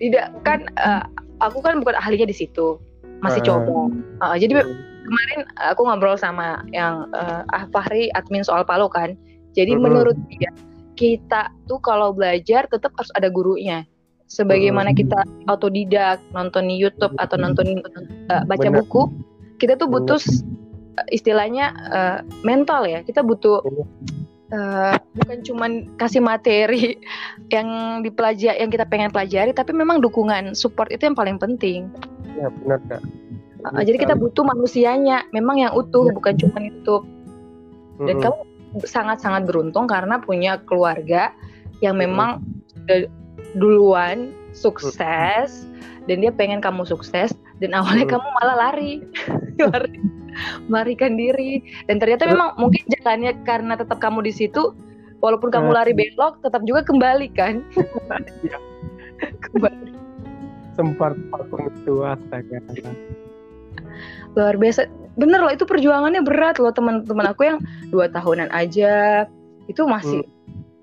Tidak, 0.00 0.26
kan 0.40 0.64
eh, 0.80 1.04
aku 1.42 1.58
kan 1.60 1.82
bukan 1.82 1.98
ahlinya 1.98 2.30
di 2.30 2.36
situ. 2.36 2.78
Masih 3.22 3.42
Eh. 3.42 3.46
coba. 3.46 3.90
Eh, 4.30 4.36
jadi 4.46 4.62
kemarin 5.02 5.40
aku 5.58 5.82
ngobrol 5.82 6.14
sama 6.14 6.62
yang 6.70 7.10
eh, 7.12 7.42
ah 7.50 7.66
Fahri 7.74 8.08
admin 8.14 8.46
soal 8.46 8.62
Palo 8.62 8.86
kan. 8.86 9.18
Jadi 9.52 9.74
Mm-mm. 9.76 9.84
menurut 9.84 10.16
dia 10.30 10.48
kita 10.94 11.50
tuh 11.66 11.82
kalau 11.82 12.14
belajar 12.14 12.64
tetap 12.70 12.94
harus 12.94 13.10
ada 13.18 13.26
gurunya. 13.28 13.82
Sebagaimana 14.32 14.96
Mm. 14.96 14.98
kita 15.04 15.18
autodidak, 15.44 16.16
nonton 16.32 16.70
di 16.70 16.80
YouTube 16.80 17.12
atau 17.20 17.36
nonton 17.36 17.84
eh, 18.32 18.42
baca 18.48 18.68
buku, 18.72 19.12
kita 19.60 19.76
tuh 19.76 19.90
butuh 19.90 20.16
eh, 20.96 21.06
istilahnya 21.12 21.74
eh, 21.92 22.18
mental 22.40 22.88
ya. 22.88 23.04
Kita 23.04 23.20
butuh 23.20 23.60
Eh, 24.52 24.94
bukan 25.16 25.38
cuman 25.48 25.70
kasih 25.96 26.20
materi 26.20 27.00
yang 27.54 27.68
dipelajari 28.04 28.60
yang 28.60 28.68
kita 28.68 28.84
pengen 28.84 29.08
pelajari, 29.08 29.56
tapi 29.56 29.72
memang 29.72 30.04
dukungan, 30.04 30.52
support 30.52 30.92
itu 30.92 31.08
yang 31.08 31.16
paling 31.16 31.40
penting. 31.40 31.88
ya 32.36 32.48
benar 32.62 32.80
kak 32.88 33.02
Uh, 33.62 33.78
jadi 33.86 33.94
kita 33.94 34.18
butuh 34.18 34.42
manusianya, 34.42 35.22
memang 35.30 35.54
yang 35.62 35.70
utuh, 35.70 36.10
Iya. 36.10 36.14
bukan 36.18 36.34
cuma 36.34 36.58
YouTube. 36.58 37.06
Dan 38.02 38.18
Mm-mm. 38.18 38.24
kamu 38.26 38.40
sangat-sangat 38.82 39.46
beruntung 39.46 39.86
karena 39.86 40.18
punya 40.18 40.58
keluarga 40.66 41.30
yang 41.78 41.94
memang 41.94 42.42
sudah 42.74 43.06
duluan 43.54 44.34
sukses 44.50 45.62
dan 46.10 46.16
dia 46.18 46.34
pengen 46.34 46.58
kamu 46.58 46.82
sukses 46.82 47.30
dan 47.62 47.70
awalnya 47.70 48.02
Mm. 48.02 48.12
kamu 48.18 48.28
malah 48.42 48.56
lari, 48.66 48.92
lari, 49.70 49.94
melarikan 50.66 51.16
diri. 51.16 51.62
Dan 51.86 51.98
ternyata 52.02 52.28
memang 52.28 52.56
mungkin 52.56 52.82
jalannya 52.98 53.36
karena 53.44 53.74
tetap 53.76 53.98
kamu 54.00 54.24
di 54.26 54.32
situ, 54.32 54.74
walaupun 55.22 55.50
kamu 55.52 55.70
Mm. 55.70 55.76
lari 55.76 55.92
belok, 55.94 56.42
tetap 56.42 56.62
juga 56.66 56.82
kembali 56.84 57.28
kan? 57.34 57.62
Iya. 58.46 58.58
kembali. 59.48 59.92
sempat 60.72 61.12
vakum 61.28 61.68
itu 61.68 62.00
astaga 62.00 62.58
luar 64.32 64.56
biasa 64.56 64.88
bener 65.20 65.44
loh 65.44 65.52
itu 65.52 65.68
perjuangannya 65.68 66.24
berat 66.24 66.56
loh 66.56 66.72
teman-teman 66.72 67.28
aku 67.28 67.44
yang 67.44 67.58
dua 67.92 68.08
tahunan 68.08 68.48
aja 68.48 69.28
itu 69.68 69.84
masih 69.84 70.24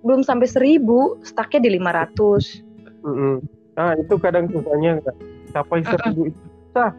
belum 0.06 0.22
sampai 0.22 0.46
seribu 0.46 1.18
stucknya 1.26 1.66
di 1.66 1.70
500 1.82 2.62
Mm-mm. 3.02 3.42
Nah 3.80 3.96
itu 3.98 4.14
kadang 4.22 4.46
susahnya 4.52 5.02
nggak 5.02 5.18
capai 5.56 5.82
seribu 5.88 6.30
itu 6.30 6.40
susah. 6.70 6.92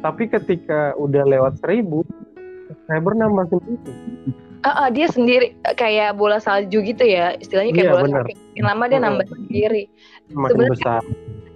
Tapi 0.00 0.22
ketika 0.26 0.96
udah 0.96 1.22
lewat 1.22 1.60
seribu, 1.60 2.02
subscriber 2.66 3.12
nambah 3.14 3.44
sendiri. 3.48 3.92
Ah, 4.60 4.76
ah, 4.76 4.88
dia 4.88 5.08
sendiri 5.08 5.56
kayak 5.74 6.14
bola 6.14 6.36
salju 6.36 6.80
gitu 6.80 7.00
ya 7.00 7.32
istilahnya 7.34 7.72
kayak 7.72 7.86
Iya, 7.86 7.92
bola 7.92 8.02
bener. 8.02 8.22
salju 8.22 8.34
makin 8.44 8.62
lama 8.62 8.84
dia 8.86 8.98
nambah 9.00 9.26
sendiri 9.26 9.82
Makin 10.28 10.44
Sebenarnya- 10.52 10.72
besar. 10.76 11.02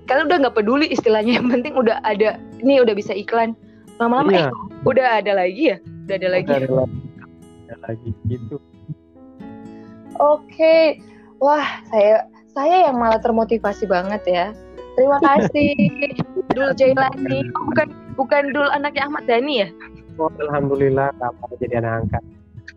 kalian 0.04 0.24
udah 0.24 0.38
nggak 0.40 0.56
peduli 0.56 0.86
istilahnya 0.88 1.32
yang 1.36 1.48
penting 1.50 1.74
udah 1.74 1.96
ada 2.00 2.28
ini 2.58 2.80
udah 2.80 2.92
bisa 2.92 3.12
iklan 3.12 3.52
lama-lama 3.96 4.30
Iya. 4.30 4.40
eh 4.42 4.52
udah 4.82 5.06
ada 5.20 5.32
lagi 5.34 5.62
ya 5.68 5.76
udah 6.02 6.14
ada 6.16 6.28
lagi 6.30 6.48
Udah 6.48 6.56
ada 6.56 6.68
lagi. 6.74 6.98
Ada 7.64 7.74
lagi 7.82 8.10
gitu. 8.24 8.56
Oke, 10.14 10.76
wah 11.38 11.66
saya 11.84 12.24
saya 12.48 12.86
yang 12.86 12.96
malah 12.96 13.18
termotivasi 13.18 13.84
banget 13.84 14.22
ya. 14.24 14.46
Terima 14.94 15.18
kasih 15.26 15.74
Dul 16.50 16.70
Jailani. 16.74 17.50
Oh, 17.54 17.62
bukan 17.68 17.88
bukan 18.14 18.42
Dul 18.50 18.68
anaknya 18.70 19.06
Ahmad 19.06 19.24
Dhani 19.26 19.54
ya? 19.62 19.68
Oh, 20.16 20.30
Alhamdulillah 20.38 21.10
apa 21.18 21.44
jadi 21.58 21.82
anak 21.82 22.06
angkat. 22.06 22.22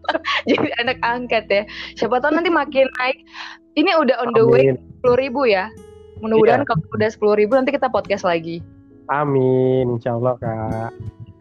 Jadi 0.47 0.71
anak 0.80 0.97
angkat 1.03 1.45
ya. 1.47 1.63
Siapa 1.95 2.23
tahu 2.23 2.32
nanti 2.32 2.47
makin 2.47 2.88
naik. 2.95 3.27
Ini 3.75 3.91
udah 3.99 4.23
on 4.23 4.32
the 4.32 4.43
way 4.43 4.71
Amin. 4.71 4.80
sepuluh 4.99 5.17
ribu 5.19 5.41
ya. 5.43 5.67
Mudah-mudahan 6.23 6.63
Iya. 6.63 6.67
kalau 6.67 6.84
udah 6.95 7.10
sepuluh 7.12 7.36
ribu 7.36 7.60
nanti 7.60 7.75
kita 7.75 7.91
podcast 7.91 8.23
lagi. 8.23 8.63
Amin, 9.08 9.99
insya 9.99 10.15
Allah 10.15 10.39
kak. 10.39 10.91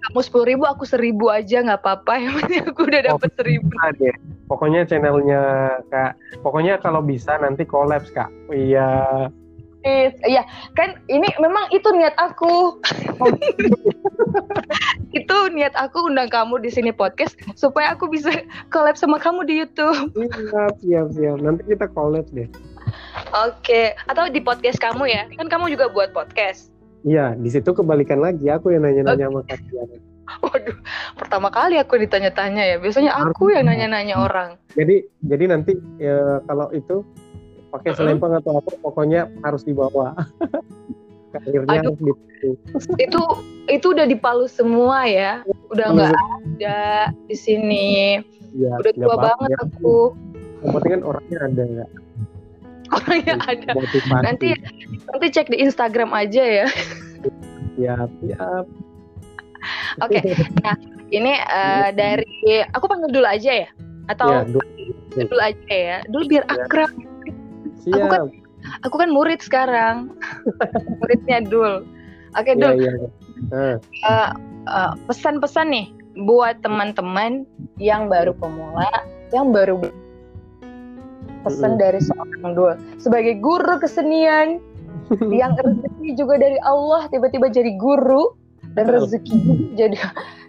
Kamu 0.06 0.20
sepuluh 0.22 0.46
ribu, 0.46 0.62
aku 0.66 0.82
seribu 0.82 1.30
aja 1.30 1.62
nggak 1.62 1.78
apa-apa. 1.78 2.12
Yang 2.18 2.34
penting 2.42 2.62
aku 2.66 2.80
udah 2.86 3.00
dapet 3.06 3.30
seribu. 3.38 3.70
Deh. 3.98 4.14
Pokoknya 4.46 4.80
channelnya 4.86 5.42
kak. 5.88 6.12
Pokoknya 6.42 6.78
kalau 6.78 7.02
bisa 7.02 7.38
nanti 7.38 7.62
kolaps 7.62 8.10
kak. 8.10 8.30
Iya. 8.50 9.30
Iya, 10.26 10.42
kan 10.74 10.98
ini 11.06 11.30
memang 11.38 11.70
itu 11.70 11.86
niat 11.94 12.18
aku. 12.18 12.82
itu 15.18 15.36
niat 15.54 15.72
aku 15.78 16.10
undang 16.10 16.26
kamu 16.26 16.58
di 16.58 16.70
sini 16.74 16.90
podcast 16.90 17.38
supaya 17.54 17.94
aku 17.94 18.10
bisa 18.10 18.34
collab 18.74 18.98
sama 18.98 19.22
kamu 19.22 19.46
di 19.46 19.54
YouTube. 19.62 20.10
Siap, 20.18 20.82
siap, 20.82 21.06
siap. 21.14 21.38
Nanti 21.38 21.62
kita 21.70 21.86
kolaps 21.94 22.34
deh. 22.34 22.50
Oke, 23.46 23.94
atau 24.10 24.26
di 24.26 24.42
podcast 24.42 24.82
kamu 24.82 25.06
ya? 25.06 25.22
Kan 25.38 25.46
kamu 25.46 25.70
juga 25.70 25.86
buat 25.90 26.10
podcast. 26.10 26.74
Iya, 27.06 27.38
di 27.38 27.46
situ 27.46 27.70
kebalikan 27.70 28.18
lagi. 28.18 28.50
Aku 28.50 28.74
yang 28.74 28.82
nanya-nanya 28.82 29.30
sama 29.30 29.40
kak 29.46 29.62
Tiana. 29.70 29.96
Waduh, 30.42 30.74
pertama 31.14 31.48
kali 31.54 31.78
aku 31.78 32.02
ditanya-tanya 32.02 32.74
ya. 32.74 32.76
Biasanya 32.82 33.14
aku 33.14 33.54
yang 33.54 33.70
nanya-nanya 33.70 34.18
orang. 34.18 34.58
Jadi, 34.74 35.06
jadi 35.22 35.44
nanti 35.54 35.78
ya, 36.02 36.42
kalau 36.50 36.66
itu 36.74 37.06
pakai 37.68 37.90
selempang 37.92 38.32
atau 38.34 38.58
apa, 38.58 38.70
pokoknya 38.80 39.28
harus 39.42 39.62
dibawa. 39.62 40.14
Akhirnya 41.32 41.80
Aduh. 41.84 41.94
di 41.96 42.12
Itu 42.96 43.22
itu 43.66 43.86
udah 43.90 44.06
dipalus 44.06 44.54
semua 44.54 45.04
ya. 45.04 45.42
Udah 45.68 45.86
nggak 45.90 46.12
ada 46.14 46.80
di 47.26 47.36
sini. 47.36 48.20
ya, 48.56 48.72
Udah 48.78 48.92
tua 48.94 49.16
banget 49.16 49.50
ya. 49.52 49.58
aku. 49.64 50.14
Yang 50.64 50.70
penting 50.72 50.90
kan 50.92 51.02
orangnya 51.04 51.38
ada 51.44 51.64
ya. 51.64 51.86
Orangnya 52.86 53.34
ada. 53.44 53.70
Motivasi. 53.74 54.22
Nanti 54.24 54.48
nanti 55.06 55.26
cek 55.28 55.48
di 55.50 55.58
Instagram 55.60 56.10
aja 56.14 56.42
ya. 56.44 56.66
Siap, 57.76 58.08
siap. 58.24 58.64
Oke, 60.00 60.20
Ini 61.06 61.32
eh, 61.38 61.88
dari 61.92 62.62
aku 62.70 62.86
panggil 62.86 63.10
dulu 63.10 63.26
aja 63.26 63.66
ya? 63.66 63.68
Atau 64.06 64.30
Ya, 64.30 64.40
du- 64.46 64.62
dulu 65.18 65.40
aja 65.42 65.74
ya? 65.74 65.98
Dulu 66.06 66.22
biar 66.26 66.44
Ya. 66.46 66.66
Siap. 67.86 67.96
Aku 67.96 68.06
kan- 68.10 68.30
Aku 68.82 68.96
kan 68.98 69.10
murid 69.10 69.38
sekarang. 69.38 70.10
Muridnya 70.98 71.38
Dul. 71.40 71.86
Oke, 72.34 72.52
Iya, 72.52 72.58
Dul. 72.58 72.74
iya. 72.76 72.92
Nah, 73.46 73.74
eh, 73.78 74.28
eh, 74.66 74.92
pesan-pesan 75.06 75.70
nih 75.70 75.86
buat 76.18 76.58
teman-teman 76.60 77.46
yang 77.76 78.08
baru 78.08 78.34
pemula, 78.34 78.90
yang 79.30 79.54
baru 79.54 79.78
pesan 81.44 81.76
Mm-mm. 81.76 81.78
dari 81.78 82.00
seorang 82.02 82.52
Dul 82.52 82.74
sebagai 82.96 83.38
guru 83.38 83.78
kesenian 83.78 84.58
yang 85.30 85.54
rezeki 85.54 86.18
juga 86.18 86.34
dari 86.36 86.58
Allah 86.58 87.06
tiba-tiba 87.06 87.46
jadi 87.46 87.70
guru 87.78 88.34
dan 88.74 88.90
rezeki 88.90 89.36
jadi 89.78 89.94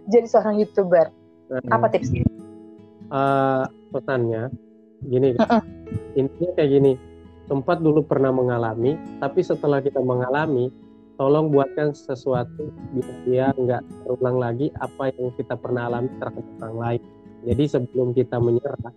jadi 0.07 0.25
seorang 0.25 0.57
youtuber. 0.57 1.13
Apa 1.69 1.85
tipsnya? 1.87 2.25
eh, 3.07 3.63
pesannya 3.93 4.49
gini, 5.05 5.37
Mm-mm. 5.37 5.61
intinya 6.15 6.51
kayak 6.55 6.71
gini. 6.71 6.91
Tempat 7.47 7.79
dulu 7.79 8.03
pernah 8.03 8.35
mengalami, 8.35 8.99
tapi 9.23 9.39
setelah 9.39 9.79
kita 9.79 10.03
mengalami, 10.03 10.67
tolong 11.15 11.47
buatkan 11.47 11.95
sesuatu 11.95 12.69
biar 12.91 13.15
dia 13.23 13.47
nggak 13.55 13.83
terulang 14.03 14.37
lagi 14.37 14.67
apa 14.83 15.09
yang 15.15 15.31
kita 15.39 15.55
pernah 15.55 15.87
alami 15.87 16.11
terhadap 16.19 16.45
orang 16.59 16.77
lain. 16.77 17.01
Jadi 17.47 17.63
sebelum 17.71 18.11
kita 18.11 18.35
menyerah, 18.43 18.91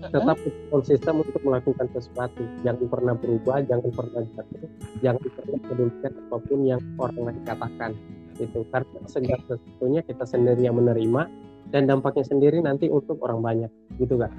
tetap 0.00 0.38
konsisten 0.72 1.14
untuk 1.20 1.42
melakukan 1.44 1.86
sesuatu. 1.92 2.42
Jangan 2.64 2.86
pernah 2.88 3.14
berubah, 3.18 3.60
jangan 3.66 3.90
pernah 3.92 4.22
jatuh, 4.32 4.68
jangan 5.04 5.26
pernah 5.28 5.58
pedulikan 5.68 6.12
apa 6.16 6.36
pun 6.40 6.60
yang 6.64 6.80
orang 6.96 7.20
lain 7.20 7.40
katakan. 7.44 7.92
Itu 8.38 8.64
karena 8.70 8.98
segala 9.10 9.42
sesuatunya 9.44 10.00
kita 10.06 10.24
sendiri 10.24 10.62
yang 10.64 10.78
menerima 10.78 11.22
dan 11.70 11.88
dampaknya 11.88 12.24
sendiri 12.24 12.58
nanti 12.60 12.88
untuk 12.88 13.20
orang 13.24 13.40
banyak, 13.40 13.70
gitu 14.00 14.20
kan? 14.20 14.32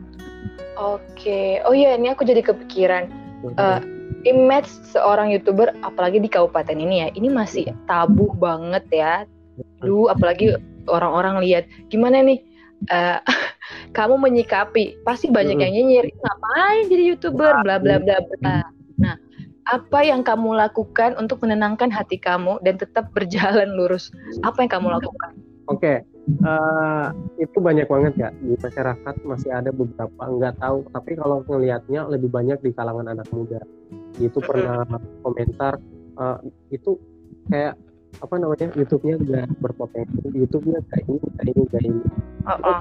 Oke, 0.80 1.60
oh 1.68 1.76
iya 1.76 2.00
ini 2.00 2.12
aku 2.12 2.24
jadi 2.24 2.40
kepikiran. 2.40 3.12
Eh, 3.56 3.80
image 4.28 4.68
seorang 4.92 5.32
youtuber 5.32 5.72
apalagi 5.84 6.20
di 6.20 6.28
kabupaten 6.28 6.76
ini 6.76 7.04
ya 7.04 7.08
ini 7.16 7.32
masih 7.32 7.72
tabu 7.88 8.32
banget 8.36 8.84
ya. 8.92 9.14
Dulu 9.84 10.12
apalagi 10.12 10.56
orang-orang 10.88 11.44
lihat. 11.44 11.68
Gimana 11.92 12.24
nih? 12.24 12.40
Eh, 12.88 13.20
kamu 13.98 14.16
menyikapi 14.20 15.04
pasti 15.04 15.28
banyak 15.28 15.60
Mm-mm. 15.60 15.66
yang 15.68 15.74
nyinyir 15.76 16.06
ngapain 16.16 16.84
jadi 16.88 17.04
youtuber? 17.16 17.54
Bla 17.64 17.80
bla 17.80 18.00
bla 18.00 18.18
bla. 18.24 18.64
Nah 19.00 19.16
apa 19.70 20.02
yang 20.02 20.26
kamu 20.26 20.58
lakukan 20.58 21.14
untuk 21.22 21.46
menenangkan 21.46 21.94
hati 21.94 22.18
kamu 22.18 22.58
dan 22.66 22.82
tetap 22.82 23.14
berjalan 23.14 23.70
lurus? 23.78 24.10
Apa 24.42 24.66
yang 24.66 24.72
kamu 24.74 24.88
lakukan? 24.98 25.32
Oke, 25.70 26.02
eh, 26.38 27.08
itu 27.42 27.58
banyak 27.58 27.88
banget 27.90 28.14
ya 28.18 28.30
di 28.38 28.56
masyarakat 28.58 29.16
masih 29.26 29.50
ada 29.50 29.72
beberapa 29.74 30.22
nggak 30.22 30.62
tahu, 30.62 30.86
tapi 30.94 31.12
kalau 31.18 31.42
ngelihatnya 31.48 32.06
lebih 32.10 32.30
banyak 32.30 32.60
di 32.62 32.72
kalangan 32.76 33.10
anak 33.12 33.28
muda. 33.34 33.62
Itu 34.20 34.40
pernah 34.44 34.86
komentar 35.26 35.82
eh, 36.20 36.38
itu 36.74 37.00
kayak 37.50 37.76
apa 38.20 38.36
namanya 38.42 38.68
YouTube-nya 38.74 39.16
udah 39.22 39.46
berpotensi, 39.62 40.28
YouTube-nya 40.34 40.82
kayak 40.90 41.06
ini, 41.08 41.18
kayak 41.38 41.54
ini, 41.54 41.64
kayak 41.70 41.86
ini. 41.88 42.02
Oh, 42.50 42.58
oh. 42.58 42.78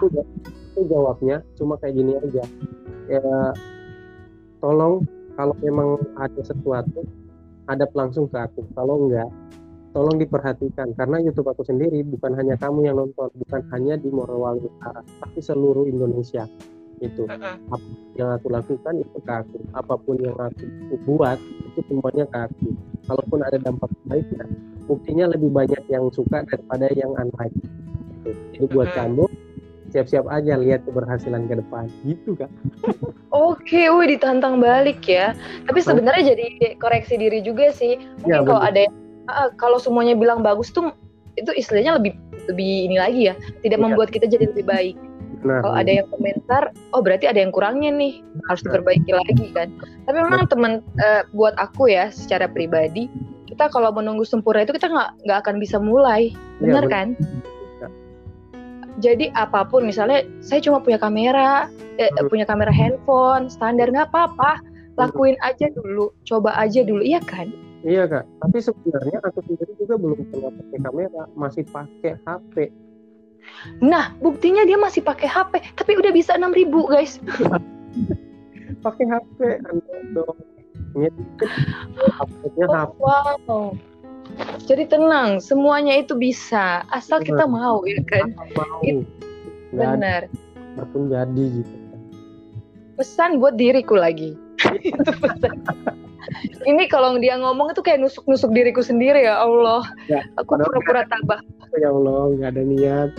itu 0.72 0.80
jawabnya 0.88 1.36
cuma 1.60 1.76
kayak 1.76 1.94
gini 2.00 2.12
aja. 2.16 2.44
Ya, 3.08 3.24
tolong 4.64 5.04
kalau 5.36 5.54
memang 5.60 6.00
ada 6.16 6.40
sesuatu 6.42 7.04
hadap 7.68 7.90
langsung 7.92 8.26
ke 8.26 8.38
aku. 8.40 8.64
Kalau 8.72 9.06
enggak, 9.06 9.28
tolong 9.98 10.14
diperhatikan 10.22 10.94
karena 10.94 11.18
YouTube 11.18 11.50
aku 11.50 11.66
sendiri 11.66 12.06
bukan 12.06 12.30
hanya 12.38 12.54
kamu 12.54 12.86
yang 12.86 13.02
nonton, 13.02 13.34
bukan 13.34 13.66
hanya 13.74 13.98
di 13.98 14.06
Morowali 14.14 14.62
Utara, 14.62 15.02
tapi 15.02 15.42
seluruh 15.42 15.90
Indonesia. 15.90 16.46
Itu 17.02 17.26
apa 17.26 17.82
yang 18.14 18.30
aku 18.38 18.46
lakukan 18.46 19.02
itu 19.02 19.18
ke 19.18 19.32
aku. 19.42 19.58
Apa 19.74 19.98
pun 19.98 20.22
yang 20.22 20.38
aku 20.38 20.94
buat 21.02 21.34
itu 21.42 21.82
semuanya 21.90 22.30
ke 22.30 22.38
aku. 22.46 22.68
Kalaupun 23.10 23.42
ada 23.42 23.58
dampak 23.58 23.90
baiknya, 24.06 24.46
buktinya 24.86 25.34
lebih 25.34 25.50
banyak 25.50 25.82
yang 25.90 26.06
suka 26.14 26.46
daripada 26.46 26.86
yang 26.94 27.18
unlike. 27.18 27.58
Gitu. 28.22 28.30
Jadi 28.54 28.66
buat 28.70 28.94
kamu 28.94 29.26
siap-siap 29.90 30.30
aja 30.30 30.54
lihat 30.60 30.84
keberhasilan 30.84 31.48
ke 31.48 31.64
depan 31.64 31.88
gitu 32.04 32.36
kan 32.36 32.52
Oke, 33.32 33.88
wih 33.88 34.06
ditantang 34.08 34.60
balik 34.60 35.00
ya. 35.04 35.32
Tapi 35.64 35.80
sebenarnya 35.80 36.36
jadi 36.36 36.76
koreksi 36.76 37.16
diri 37.16 37.40
juga 37.40 37.72
sih. 37.72 37.96
Mungkin 38.24 38.28
Ya, 38.28 38.44
kalau 38.44 38.60
ada 38.60 38.84
yang 38.84 38.92
ah, 39.28 39.48
kalau 39.54 39.76
semuanya 39.78 40.16
bilang 40.16 40.40
bagus 40.40 40.72
tuh 40.72 40.90
itu 41.36 41.52
istilahnya 41.54 42.00
lebih 42.00 42.18
lebih 42.48 42.90
ini 42.90 42.96
lagi 42.98 43.20
ya, 43.30 43.34
tidak 43.62 43.78
Iya. 43.78 43.84
membuat 43.84 44.08
kita 44.10 44.26
jadi 44.26 44.50
lebih 44.50 44.64
baik. 44.66 44.96
nah 45.38 45.62
Kalau 45.62 45.74
ada 45.78 45.92
yang 46.02 46.06
komentar, 46.10 46.62
oh 46.90 46.98
berarti 46.98 47.30
ada 47.30 47.38
yang 47.38 47.54
kurangnya 47.54 47.94
nih, 47.94 48.18
harus 48.50 48.58
diperbaiki 48.66 49.12
lagi 49.14 49.46
kan. 49.54 49.70
Tapi 50.02 50.18
memang 50.18 50.50
teman 50.50 50.82
eh, 50.98 51.22
buat 51.30 51.54
aku 51.54 51.86
ya 51.86 52.10
secara 52.10 52.50
pribadi, 52.50 53.06
kita 53.46 53.70
kalau 53.70 53.94
menunggu 53.94 54.26
sempurna 54.26 54.66
itu 54.66 54.74
kita 54.74 54.90
nggak 54.90 55.10
nggak 55.30 55.38
akan 55.46 55.56
bisa 55.62 55.78
mulai, 55.78 56.34
bener 56.58 56.82
bener. 56.82 56.90
kan? 56.90 57.06
Ya. 57.78 57.88
Jadi 58.98 59.30
apa 59.38 59.62
pun 59.62 59.86
misalnya 59.86 60.26
saya 60.42 60.58
cuma 60.58 60.82
punya 60.82 60.98
kamera, 60.98 61.70
eh, 62.02 62.10
Hmm. 62.18 62.26
punya 62.26 62.42
kamera 62.42 62.74
handphone 62.74 63.46
standar 63.46 63.86
nggak 63.94 64.10
apa-apa, 64.10 64.58
lakuin 64.98 65.38
aja 65.46 65.70
dulu, 65.70 66.10
coba 66.26 66.50
aja 66.58 66.82
dulu, 66.82 67.06
iya 67.06 67.22
kan? 67.22 67.46
Iya 67.86 68.10
kak, 68.10 68.24
tapi 68.42 68.58
sebenarnya 68.58 69.18
aku 69.22 69.38
sendiri 69.46 69.70
juga 69.78 69.94
belum 69.94 70.18
pernah 70.34 70.50
pakai 70.50 70.78
kamera, 70.82 71.22
masih 71.38 71.62
pakai 71.70 72.18
HP. 72.26 72.54
Nah 73.78 74.18
buktinya 74.18 74.66
dia 74.66 74.74
masih 74.74 75.00
pakai 75.06 75.30
HP, 75.30 75.62
tapi 75.78 75.94
udah 75.94 76.10
bisa 76.10 76.34
6000 76.34 76.90
guys. 76.90 77.18
Pakai 78.84 79.10
HP, 79.10 79.38
dong. 80.12 80.36
Uploadnya 82.18 82.66
Oh, 82.68 82.74
HP. 82.74 82.94
wow. 83.00 83.62
Jadi 84.68 84.84
tenang, 84.92 85.40
semuanya 85.40 85.96
itu 85.98 86.12
bisa, 86.14 86.84
asal 86.92 87.24
kita 87.24 87.48
mau 87.48 87.80
ya 87.88 87.98
kan? 88.06 88.28
mau. 88.54 88.78
It- 88.84 89.08
Benar. 89.72 90.28
pun 90.94 91.10
jadi 91.10 91.44
gitu. 91.58 91.74
Pesan 92.96 93.40
buat 93.42 93.56
diriku 93.58 93.98
lagi. 93.98 94.36
itu 94.84 95.10
pesan. 95.18 95.56
Ini 96.64 96.84
kalau 96.92 97.16
dia 97.16 97.36
ngomong 97.40 97.72
itu 97.72 97.80
kayak 97.80 98.02
nusuk-nusuk 98.04 98.52
diriku 98.52 98.84
sendiri 98.84 99.24
ya 99.24 99.40
Allah. 99.40 99.84
Ya, 100.10 100.24
Aku 100.40 100.56
pura-pura 100.58 101.04
tabah. 101.08 101.40
Ya 101.76 101.92
Allah, 101.92 102.32
nggak 102.36 102.50
ada 102.56 102.62
niat. 102.64 103.10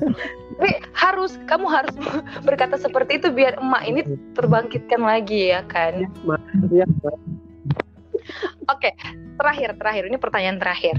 Tapi 0.56 0.72
harus, 0.96 1.36
kamu 1.44 1.66
harus 1.68 1.94
berkata 2.40 2.80
seperti 2.80 3.20
itu 3.20 3.28
biar 3.28 3.60
emak 3.60 3.82
ini 3.84 4.00
terbangkitkan 4.32 5.04
lagi 5.04 5.52
ya 5.52 5.60
kan? 5.68 6.08
Ya, 6.72 6.88
Kak. 7.04 7.18
Oke, 8.72 8.90
terakhir 9.38 9.76
terakhir 9.78 10.02
ini 10.08 10.16
pertanyaan 10.16 10.58
terakhir. 10.58 10.96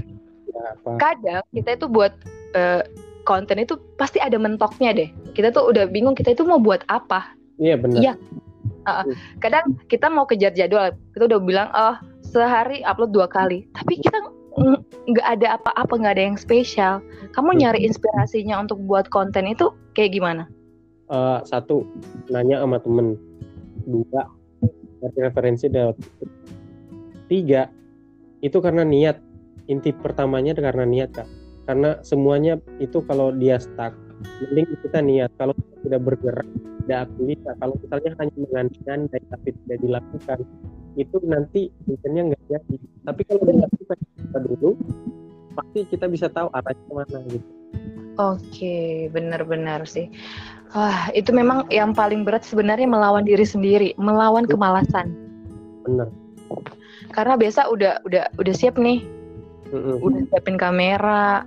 Ya, 0.48 0.62
apa? 0.78 0.90
Kadang 0.96 1.44
kita 1.50 1.70
itu 1.74 1.86
buat 1.90 2.14
eh, 2.54 2.82
konten 3.28 3.60
itu 3.60 3.76
pasti 4.00 4.16
ada 4.22 4.40
mentoknya 4.40 4.96
deh. 4.96 5.10
Kita 5.36 5.52
tuh 5.52 5.68
udah 5.68 5.84
bingung 5.90 6.16
kita 6.16 6.32
itu 6.32 6.46
mau 6.48 6.56
buat 6.56 6.80
apa. 6.88 7.36
Iya 7.60 7.76
benar. 7.76 8.00
Iya. 8.00 8.14
Kadang 9.42 9.76
kita 9.88 10.06
mau 10.08 10.24
kejar 10.28 10.52
jadwal, 10.52 10.94
kita 11.14 11.28
udah 11.28 11.40
bilang 11.42 11.68
oh 11.72 11.96
sehari 12.24 12.84
upload 12.84 13.12
dua 13.14 13.26
kali, 13.28 13.64
tapi 13.72 14.00
kita 14.00 14.18
ng- 14.20 14.36
nggak 15.08 15.28
ada 15.38 15.60
apa-apa, 15.60 15.94
nggak 15.96 16.14
ada 16.18 16.24
yang 16.32 16.38
spesial. 16.38 17.00
Kamu 17.32 17.56
nyari 17.56 17.86
inspirasinya 17.86 18.60
untuk 18.60 18.82
buat 18.84 19.08
konten 19.08 19.48
itu 19.48 19.72
kayak 19.96 20.18
gimana? 20.18 20.44
Eh, 21.08 21.38
satu, 21.48 21.88
nanya 22.28 22.60
sama 22.60 22.76
temen. 22.84 23.16
Dua, 23.88 24.28
cari 25.00 25.18
referensi 25.24 25.72
dari 25.72 25.96
Tiga, 27.28 27.68
itu 28.40 28.58
karena 28.60 28.84
niat. 28.84 29.20
Inti 29.68 29.92
pertamanya 29.92 30.56
karena 30.56 30.88
niat 30.88 31.12
kak. 31.12 31.28
Karena 31.68 32.00
semuanya 32.00 32.56
itu 32.80 33.04
kalau 33.04 33.28
dia 33.36 33.60
stuck, 33.60 33.92
mending 34.42 34.68
kita 34.82 34.98
niat. 35.02 35.30
Kalau 35.38 35.54
kita 35.54 35.74
tidak 35.86 36.00
bergerak, 36.06 36.48
tidak 36.84 36.98
aktivitas, 37.10 37.54
kalau 37.58 37.74
misalnya 37.78 38.10
hanya 38.18 38.36
mengandai 38.38 39.22
tapi 39.30 39.48
tidak 39.64 39.78
dilakukan, 39.84 40.38
itu 40.98 41.16
nanti 41.26 41.60
kontennya 41.86 42.22
nggak 42.32 42.42
jadi. 42.50 42.76
Tapi 43.06 43.20
kalau 43.26 43.42
dilakukan 43.46 43.98
kita 43.98 44.38
dulu, 44.42 44.70
pasti 45.54 45.78
kita 45.90 46.06
bisa 46.10 46.26
tahu 46.30 46.48
arahnya 46.54 46.82
ke 46.82 46.92
mana 46.94 47.18
gitu. 47.30 47.48
Oke, 48.18 49.06
benar-benar 49.14 49.86
sih. 49.86 50.10
Wah, 50.74 51.06
itu 51.14 51.30
memang 51.30 51.70
yang 51.70 51.94
paling 51.94 52.26
berat 52.26 52.42
sebenarnya 52.42 52.90
melawan 52.90 53.22
diri 53.22 53.46
sendiri, 53.46 53.94
melawan 53.94 54.42
kemalasan. 54.44 55.14
Bener. 55.86 56.10
Karena 57.14 57.38
biasa 57.38 57.70
udah 57.70 58.02
udah 58.04 58.28
udah 58.36 58.54
siap 58.54 58.74
nih, 58.76 59.06
Mm-mm. 59.70 60.02
udah 60.02 60.22
siapin 60.28 60.58
kamera. 60.58 61.46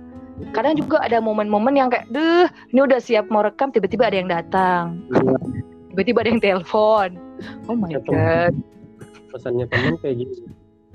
Kadang 0.56 0.74
juga 0.80 1.00
ada 1.04 1.20
momen-momen 1.20 1.76
yang 1.76 1.88
kayak, 1.92 2.08
deh, 2.08 2.48
ini 2.72 2.80
udah 2.82 2.98
siap 2.98 3.28
mau 3.28 3.44
rekam, 3.44 3.68
tiba-tiba 3.68 4.08
ada 4.08 4.16
yang 4.16 4.30
datang, 4.32 5.04
tiba-tiba 5.92 6.24
ada 6.24 6.30
yang 6.32 6.42
telepon. 6.42 7.08
Oh 7.68 7.76
my 7.76 7.92
god. 8.06 8.54
pesannya 9.32 9.64
teman 9.72 9.96
kayak 10.04 10.20
gini 10.20 10.44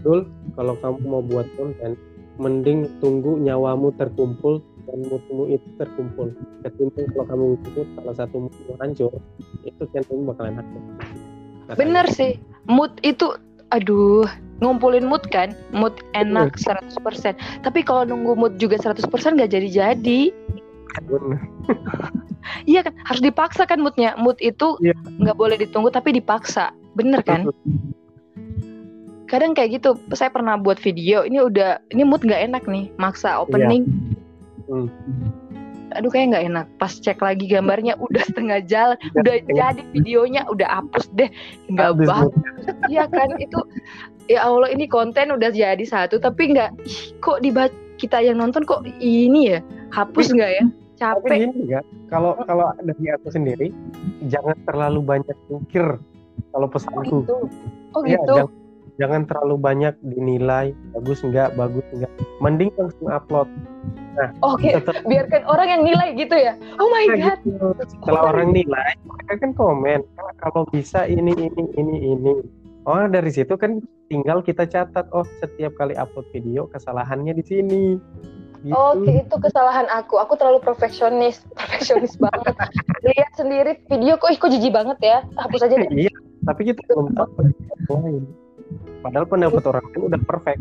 Dul 0.06 0.30
kalau 0.54 0.78
kamu 0.78 1.02
mau 1.10 1.26
buat 1.26 1.50
konten 1.58 1.98
mending 2.38 2.86
tunggu 3.02 3.42
nyawamu 3.42 3.90
terkumpul 3.98 4.62
dan 4.86 5.02
moodmu 5.10 5.50
itu 5.50 5.68
terkumpul 5.82 6.30
ketimbang 6.62 7.10
kalau 7.18 7.26
kamu 7.26 7.44
ikut 7.66 7.88
salah 7.98 8.16
satu 8.16 8.46
moodmu 8.46 8.74
hancur 8.78 9.12
itu 9.66 9.84
channelmu 9.90 10.32
bakalan 10.32 10.62
hancur 10.62 10.82
Katanya. 11.68 11.84
Bener 11.84 12.06
sih, 12.16 12.40
mood 12.72 12.96
itu, 13.04 13.36
aduh, 13.72 14.26
ngumpulin 14.64 15.06
mood 15.06 15.24
kan, 15.30 15.54
mood 15.76 15.94
enak 16.18 16.56
100%. 16.58 17.38
Tapi 17.62 17.80
kalau 17.84 18.08
nunggu 18.08 18.34
mood 18.38 18.54
juga 18.58 18.80
100% 18.80 19.04
nggak 19.38 19.52
jadi-jadi. 19.54 20.22
Iya 22.64 22.80
kan, 22.80 22.96
harus 23.04 23.20
dipaksa 23.20 23.68
kan 23.68 23.84
moodnya. 23.84 24.16
Mood 24.16 24.40
itu 24.40 24.80
Iya. 24.80 24.96
nggak 25.20 25.36
boleh 25.36 25.60
ditunggu 25.60 25.92
tapi 25.92 26.16
dipaksa, 26.16 26.72
bener 26.96 27.20
kan? 27.20 27.52
Kadang 29.28 29.52
kayak 29.52 29.84
gitu, 29.84 30.00
saya 30.16 30.32
pernah 30.32 30.56
buat 30.56 30.80
video, 30.80 31.28
ini 31.28 31.44
udah, 31.44 31.84
ini 31.92 32.08
mood 32.08 32.24
nggak 32.24 32.48
enak 32.48 32.64
nih, 32.64 32.88
maksa 32.96 33.36
opening. 33.36 33.84
Hmm. 34.72 34.88
Aduh 35.96 36.12
kayak 36.12 36.36
nggak 36.36 36.46
enak. 36.52 36.66
Pas 36.82 36.92
cek 36.92 37.22
lagi 37.24 37.48
gambarnya 37.48 37.96
udah 38.02 38.24
setengah 38.30 38.60
jalan, 38.68 38.98
udah 39.16 39.36
jadi 39.48 39.82
videonya, 39.96 40.42
udah 40.52 40.68
hapus 40.68 41.08
deh, 41.16 41.30
nggak 41.72 41.90
Habis 41.96 42.08
banget. 42.10 42.34
Iya 42.92 43.08
kan 43.08 43.32
itu, 43.40 43.60
ya 44.28 44.44
Allah 44.44 44.68
ini 44.68 44.92
konten 44.92 45.32
udah 45.32 45.56
jadi 45.56 45.86
satu, 45.88 46.20
tapi 46.20 46.52
nggak, 46.52 46.76
kok 47.24 47.40
dibaca 47.40 47.72
kita 47.98 48.20
yang 48.20 48.44
nonton 48.44 48.68
kok 48.68 48.84
ini 49.00 49.56
ya, 49.56 49.60
hapus 49.96 50.36
nggak 50.36 50.52
ya? 50.52 50.66
Capek. 50.98 51.54
juga 51.54 51.80
kalau 52.10 52.34
kalau 52.50 52.74
dari 52.82 53.06
aku 53.14 53.30
sendiri 53.30 53.70
jangan 54.34 54.58
terlalu 54.66 55.06
banyak 55.06 55.38
mikir 55.46 56.02
kalau 56.50 56.66
Oh 56.66 56.72
pesanku 56.74 57.22
gitu. 57.22 57.36
Oh 57.94 58.02
Ya, 58.02 58.18
gitu. 58.18 58.34
jangan, 58.34 58.50
jangan 58.98 59.22
terlalu 59.30 59.56
banyak 59.62 59.94
dinilai 60.02 60.74
bagus 60.98 61.22
enggak 61.22 61.54
bagus 61.54 61.86
enggak 61.94 62.10
mending 62.42 62.74
langsung 62.82 63.14
upload 63.14 63.50
Oke, 64.42 64.74
tetap 64.74 65.04
biarkan 65.06 65.42
orang 65.46 65.68
yang 65.70 65.82
nilai 65.86 66.08
gitu 66.18 66.36
ya. 66.36 66.54
Oh 66.82 66.90
my 66.90 67.06
god. 67.14 67.40
gitu. 67.46 67.68
Setelah 67.86 68.22
Oh. 68.26 68.32
orang 68.34 68.50
nilai, 68.52 68.92
mereka 69.06 69.34
kan 69.42 69.52
komen, 69.54 70.00
"Ah, 70.18 70.34
kalau 70.42 70.66
bisa 70.70 71.06
ini 71.06 71.34
ini 71.34 71.64
ini 71.78 71.98
ini. 72.14 72.34
Oh 72.88 73.04
dari 73.06 73.30
situ 73.30 73.54
kan 73.60 73.84
tinggal 74.08 74.40
kita 74.40 74.64
catat, 74.64 75.06
oh 75.12 75.28
setiap 75.44 75.76
kali 75.76 75.94
upload 75.94 76.24
video 76.32 76.72
kesalahannya 76.72 77.36
di 77.36 77.44
sini. 77.44 77.84
Gitu. 78.64 78.74
Oke, 78.74 79.22
itu 79.22 79.36
kesalahan 79.38 79.86
aku. 79.92 80.18
Aku 80.18 80.34
terlalu 80.34 80.64
perfeksionis, 80.64 81.44
perfeksionis 81.60 82.18
banget. 82.18 82.56
Lihat 83.06 83.32
sendiri 83.38 83.78
video 83.86 84.18
kok, 84.18 84.34
ih 84.34 84.40
kok 84.40 84.50
jijik 84.50 84.74
banget 84.74 84.98
ya. 85.04 85.18
Hapus 85.38 85.68
aja 85.68 85.76
deh. 85.78 85.90
Iya, 86.08 86.14
tapi 86.48 86.74
kita 86.74 86.82
belum 86.90 87.14
tahu 87.14 87.30
lain. 87.94 88.24
padahal 89.00 89.24
pendapat 89.30 89.64
orang 89.64 89.86
lain 89.94 90.12
udah 90.12 90.22
perfect 90.28 90.60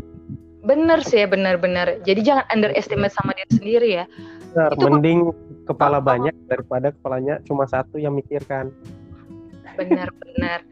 Bener 0.67 0.99
sih 1.07 1.23
ya, 1.23 1.27
bener-bener. 1.31 2.03
Jadi 2.03 2.19
jangan 2.27 2.45
underestimate 2.51 3.15
sama 3.15 3.31
diri 3.33 3.51
sendiri 3.55 3.89
ya. 4.03 4.05
Benar, 4.51 4.71
Itu- 4.75 4.83
mending 4.83 5.19
kepala 5.63 6.03
banyak 6.03 6.35
daripada 6.51 6.91
kepalanya 6.91 7.39
cuma 7.47 7.63
satu 7.67 7.95
yang 7.95 8.15
mikirkan 8.15 8.71
Bener-bener. 9.77 10.65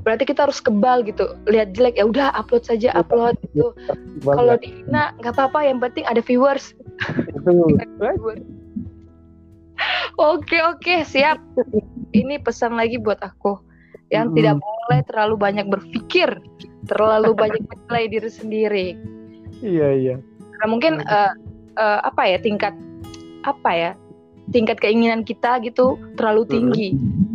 Berarti 0.00 0.24
kita 0.24 0.48
harus 0.48 0.56
kebal 0.62 1.04
gitu. 1.04 1.36
Lihat 1.44 1.76
jelek 1.76 2.00
ya 2.00 2.08
udah 2.08 2.32
upload 2.32 2.64
saja, 2.64 2.88
upload 2.96 3.36
gitu. 3.52 3.76
Kalau 4.24 4.56
dihina 4.56 5.12
nggak 5.20 5.36
apa-apa, 5.36 5.68
yang 5.68 5.78
penting 5.84 6.08
ada 6.08 6.24
viewers. 6.24 6.72
itu 7.28 7.52
Oke 10.18 10.58
oke 10.64 11.06
siap. 11.06 11.38
Ini 12.10 12.42
pesan 12.42 12.74
lagi 12.74 12.98
buat 12.98 13.20
aku 13.22 13.60
yang 14.08 14.32
Mm-mm. 14.32 14.36
tidak 14.40 14.56
boleh 14.58 15.00
terlalu 15.06 15.34
banyak 15.36 15.66
berpikir, 15.68 16.40
terlalu 16.88 17.36
banyak 17.36 17.62
menilai 17.70 18.04
diri 18.08 18.30
sendiri. 18.32 18.88
Iya 19.62 19.88
iya 19.94 20.16
Karena 20.58 20.66
mungkin 20.68 20.92
eh, 21.02 21.32
eh, 21.78 22.00
apa 22.02 22.22
ya 22.26 22.38
tingkat 22.42 22.74
apa 23.46 23.70
ya 23.70 23.90
tingkat 24.48 24.80
keinginan 24.80 25.22
kita 25.22 25.60
gitu 25.60 26.00
terlalu 26.16 26.48
tinggi. 26.48 26.88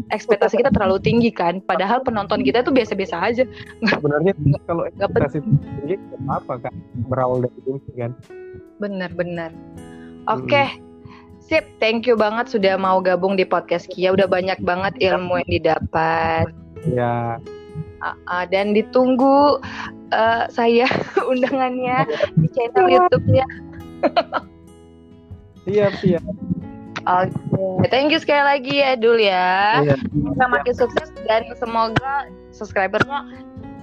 Ekspektasi 0.09 0.59
kita 0.59 0.73
terlalu 0.73 0.97
tinggi 1.01 1.29
kan. 1.29 1.61
Padahal 1.63 2.01
penonton 2.01 2.41
kita 2.41 2.65
tuh 2.65 2.73
biasa-biasa 2.73 3.15
aja. 3.21 3.43
sebenarnya 3.93 4.33
kalau 4.65 4.89
ekspektasi 4.89 5.39
tinggi 5.45 5.95
apa 6.29 6.57
kan 6.59 6.73
berawal 7.07 7.45
dari 7.45 7.59
mimpi 7.65 7.91
kan 7.97 8.11
Bener-bener. 8.81 9.53
Oke. 10.27 10.81
Sip, 11.43 11.67
thank 11.83 12.07
you 12.07 12.15
banget 12.15 12.47
sudah 12.47 12.79
mau 12.79 13.03
gabung 13.03 13.35
di 13.35 13.43
podcast 13.43 13.91
Kia. 13.91 14.15
Udah 14.15 14.25
banyak 14.25 14.63
banget 14.63 14.95
ilmu 15.03 15.43
yang 15.43 15.51
didapat. 15.51 16.47
ya 16.87 17.39
Ah, 18.03 18.19
ah, 18.27 18.43
dan 18.43 18.75
ditunggu 18.75 19.63
eh, 20.11 20.43
saya 20.51 20.87
undangannya 21.31 22.03
di 22.35 22.47
channel 22.51 22.87
YouTube-nya. 22.89 23.45
siap 25.63 25.93
siap 26.03 26.23
Oke, 27.03 27.91
thank 27.91 28.15
you 28.15 28.19
sekali 28.19 28.39
lagi 28.47 28.79
ya 28.79 28.95
Dul 28.95 29.19
ya. 29.19 29.83
Iya. 29.83 29.95
Semoga 30.07 30.45
makin 30.47 30.71
sukses 30.71 31.11
dan 31.27 31.43
semoga 31.59 32.31
subscribernya 32.55 33.27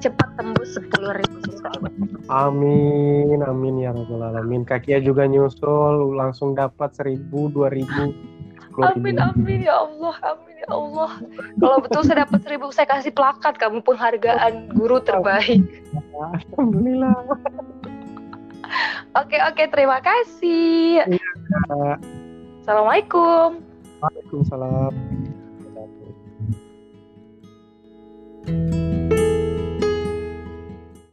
cepat 0.00 0.28
tembus 0.40 0.80
10.000 0.80 1.44
subscriber. 1.44 1.92
amin 2.32 3.44
amin 3.44 3.84
ya 3.84 3.92
rabbal 3.92 4.32
alamin 4.32 4.64
kakia 4.64 4.96
juga 4.96 5.28
nyusul 5.28 6.16
langsung 6.16 6.56
dapat 6.56 6.96
seribu 6.96 7.52
dua 7.52 7.68
ribu 7.68 8.16
Amin 8.78 9.18
amin 9.18 9.66
ya 9.66 9.82
Allah, 9.82 10.14
amin 10.22 10.54
ya 10.62 10.70
Allah. 10.70 11.10
Kalau 11.58 11.78
betul 11.82 12.02
saya 12.06 12.22
dapat 12.24 12.40
1000 12.46 12.70
saya 12.76 12.86
kasih 12.86 13.12
plakat 13.12 13.54
kamu 13.58 13.82
penghargaan 13.82 14.70
guru 14.74 15.02
terbaik. 15.02 15.66
alhamdulillah 16.54 17.16
Oke 19.18 19.36
oke 19.42 19.62
terima 19.74 19.98
kasih. 19.98 21.02
Assalamualaikum. 22.62 23.58
Waalaikumsalam 24.00 24.94